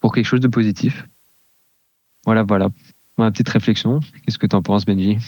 pour 0.00 0.14
quelque 0.14 0.26
chose 0.26 0.40
de 0.40 0.48
positif. 0.48 1.06
Voilà, 2.24 2.42
voilà. 2.42 2.68
Ma 3.18 3.30
petite 3.30 3.48
réflexion. 3.48 4.00
Qu'est-ce 4.24 4.38
que 4.38 4.46
tu 4.46 4.56
en 4.56 4.62
penses, 4.62 4.84
Benji? 4.84 5.18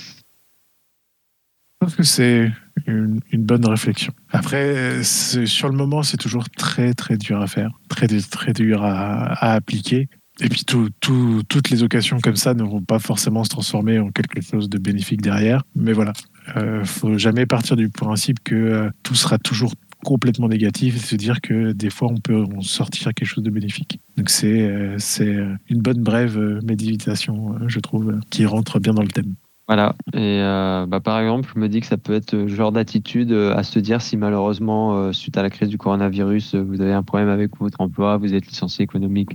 Je 1.81 1.87
trouve 1.87 1.97
que 1.97 2.03
c'est 2.03 2.51
une, 2.87 3.21
bonne 3.33 3.67
réflexion. 3.67 4.13
Après, 4.31 5.03
sur 5.05 5.69
le 5.69 5.77
moment, 5.77 6.03
c'est 6.03 6.17
toujours 6.17 6.49
très 6.49 6.95
très 6.95 7.17
dur 7.17 7.41
à 7.41 7.47
faire, 7.47 7.73
très 7.89 8.07
très 8.07 8.53
dur 8.53 8.83
à, 8.85 9.53
appliquer. 9.55 10.09
Et 10.41 10.49
puis 10.49 10.65
tout- 10.65 10.89
tout- 11.01 11.43
toutes 11.49 11.71
les 11.71 11.83
occasions 11.83 12.19
comme 12.21 12.37
ça 12.37 12.55
ne 12.55 12.63
vont 12.65 12.83
pas 12.83 12.99
forcément 12.99 13.45
se 13.45 13.51
transformer 13.51 13.99
en 14.01 14.11
quelque 14.11 14.41
chose 14.41 14.69
de 14.69 14.79
bénéfique 14.79 15.21
derrière. 15.21 15.63
Mais 15.77 15.93
voilà, 15.93 16.13
euh, 16.57 16.85
faut 16.85 17.17
jamais 17.19 17.47
partir 17.47 17.77
du 17.77 17.89
principe 17.89 18.43
que 18.43 18.55
euh, 18.55 18.91
tout 19.03 19.15
sera 19.15 19.39
toujours 19.39 19.73
complètement 20.05 20.49
négatif 20.49 20.97
et 20.97 20.99
se 20.99 21.17
dire 21.17 21.41
que 21.41 21.73
des 21.73 21.89
fois 21.89 22.09
on 22.11 22.19
peut 22.19 22.45
en 22.45 22.61
sortir 22.61 23.15
quelque 23.15 23.29
chose 23.29 23.45
de 23.45 23.51
bénéfique. 23.51 24.01
Donc 24.19 24.29
c'est 24.29 24.61
euh, 24.61 24.97
c'est 24.99 25.35
une 25.71 25.81
bonne 25.81 26.03
brève 26.03 26.39
méditation, 26.63 27.57
je 27.67 27.81
trouve, 27.81 28.19
qui 28.31 28.45
rentre 28.45 28.79
bien 28.79 28.93
dans 28.93 29.03
le 29.03 29.09
thème. 29.09 29.35
Voilà. 29.67 29.97
Et 30.13 30.41
bah, 30.41 31.01
par 31.03 31.19
exemple, 31.21 31.51
je 31.55 31.59
me 31.59 31.71
dis 31.71 31.81
que 31.81 31.87
ça 31.87 31.97
peut 31.97 32.13
être 32.13 32.35
le 32.35 32.49
genre 32.49 32.71
d'attitude 32.71 33.33
à 33.33 33.63
se 33.63 33.79
dire 33.79 34.03
si 34.03 34.19
malheureusement, 34.19 35.11
suite 35.15 35.39
à 35.39 35.43
la 35.43 35.49
crise 35.49 35.71
du 35.71 35.79
coronavirus, 35.79 36.55
vous 36.57 36.83
avez 36.83 36.93
un 36.93 37.03
problème 37.03 37.31
avec 37.31 37.57
votre 37.59 37.81
emploi, 37.81 38.19
vous 38.19 38.35
êtes 38.35 38.47
licencié 38.47 38.85
économique, 38.85 39.31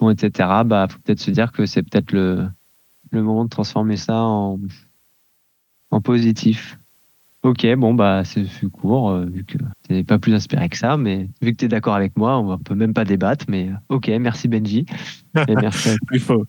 bon, 0.00 0.08
etc. 0.08 0.48
Bah, 0.64 0.86
faut 0.88 0.98
peut-être 1.04 1.20
se 1.20 1.30
dire 1.30 1.52
que 1.52 1.66
c'est 1.66 1.82
peut-être 1.82 2.12
le, 2.12 2.48
le 3.10 3.22
moment 3.22 3.44
de 3.44 3.50
transformer 3.50 3.98
ça 3.98 4.22
en, 4.22 4.58
en 5.94 6.00
positif. 6.00 6.78
Ok, 7.44 7.66
bon, 7.76 7.92
bah, 7.92 8.22
c'est 8.24 8.44
fut 8.44 8.70
court, 8.70 9.10
euh, 9.10 9.26
vu 9.26 9.44
que 9.44 9.58
tu 9.88 10.04
pas 10.04 10.18
plus 10.18 10.32
inspiré 10.32 10.68
que 10.70 10.78
ça, 10.78 10.96
mais 10.96 11.28
vu 11.42 11.52
que 11.52 11.58
tu 11.58 11.66
es 11.66 11.68
d'accord 11.68 11.94
avec 11.94 12.16
moi, 12.16 12.38
on 12.38 12.56
peut 12.56 12.74
même 12.74 12.94
pas 12.94 13.04
débattre, 13.04 13.44
mais 13.48 13.68
euh, 13.68 13.74
ok, 13.90 14.08
merci 14.18 14.48
Benji. 14.48 14.86
Et 15.48 15.54
merci 15.54 15.90
Il 16.12 16.20
faut. 16.20 16.46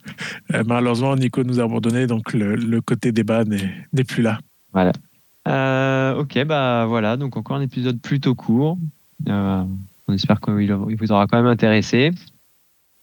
Euh, 0.54 0.64
malheureusement, 0.66 1.14
Nico 1.18 1.44
nous 1.44 1.60
a 1.60 1.66
abandonnés, 1.66 2.08
donc 2.08 2.32
le, 2.34 2.56
le 2.56 2.82
côté 2.82 3.12
débat 3.12 3.44
n'est 3.44 3.70
n'est 3.92 4.06
plus 4.06 4.24
là. 4.24 4.40
Euh, 5.48 6.16
ok, 6.16 6.44
bah 6.46 6.86
voilà, 6.88 7.18
donc 7.18 7.36
encore 7.36 7.58
un 7.58 7.62
épisode 7.62 8.00
plutôt 8.00 8.34
court. 8.34 8.78
On 9.28 10.14
espère 10.14 10.40
qu'il 10.40 10.62
il 10.62 10.96
vous 10.96 11.12
aura 11.12 11.28
quand 11.28 11.38
même 11.38 11.52
intéressé. 11.52 12.12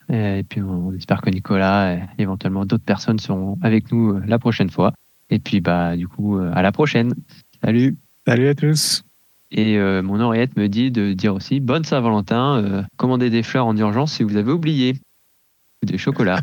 Et 0.09 0.45
puis 0.49 0.63
on 0.63 0.95
espère 0.95 1.21
que 1.21 1.31
Nicolas 1.31 1.95
et 1.95 2.01
éventuellement 2.19 2.65
d'autres 2.65 2.85
personnes 2.85 3.19
seront 3.19 3.59
avec 3.63 3.93
nous 3.93 4.19
la 4.27 4.39
prochaine 4.39 4.71
fois. 4.71 4.93
Et 5.33 5.39
puis 5.39 5.63
bah 5.63 5.97
du 5.97 6.07
coup 6.07 6.39
euh, 6.39 6.53
à 6.55 6.61
la 6.61 6.73
prochaine. 6.73 7.15
Salut. 7.65 7.97
Salut 8.27 8.49
à 8.49 8.55
tous. 8.55 9.03
Et 9.51 9.79
euh, 9.79 10.03
mon 10.03 10.21
oreillette 10.21 10.57
me 10.59 10.69
dit 10.69 10.91
de 10.91 11.15
dire 11.15 11.35
aussi 11.35 11.59
bonne 11.59 11.85
Saint-Valentin. 11.85 12.63
euh, 12.63 12.83
commandez 12.97 13.31
des 13.31 13.43
fleurs 13.43 13.67
en 13.67 13.77
urgence 13.77 14.13
si 14.13 14.25
vous 14.25 14.37
avez 14.37 14.53
oublié. 14.53 14.97
Ou 15.83 15.87
des 15.87 15.97
chocolats. 15.97 16.43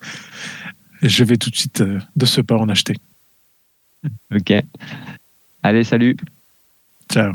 Je 1.02 1.22
vais 1.22 1.36
tout 1.36 1.50
de 1.50 1.56
suite 1.56 1.82
euh, 1.82 2.00
de 2.16 2.24
ce 2.24 2.40
pas 2.40 2.56
en 2.56 2.68
acheter. 2.70 2.96
ok. 4.34 4.54
Allez, 5.62 5.84
salut. 5.84 6.16
Ciao. 7.12 7.32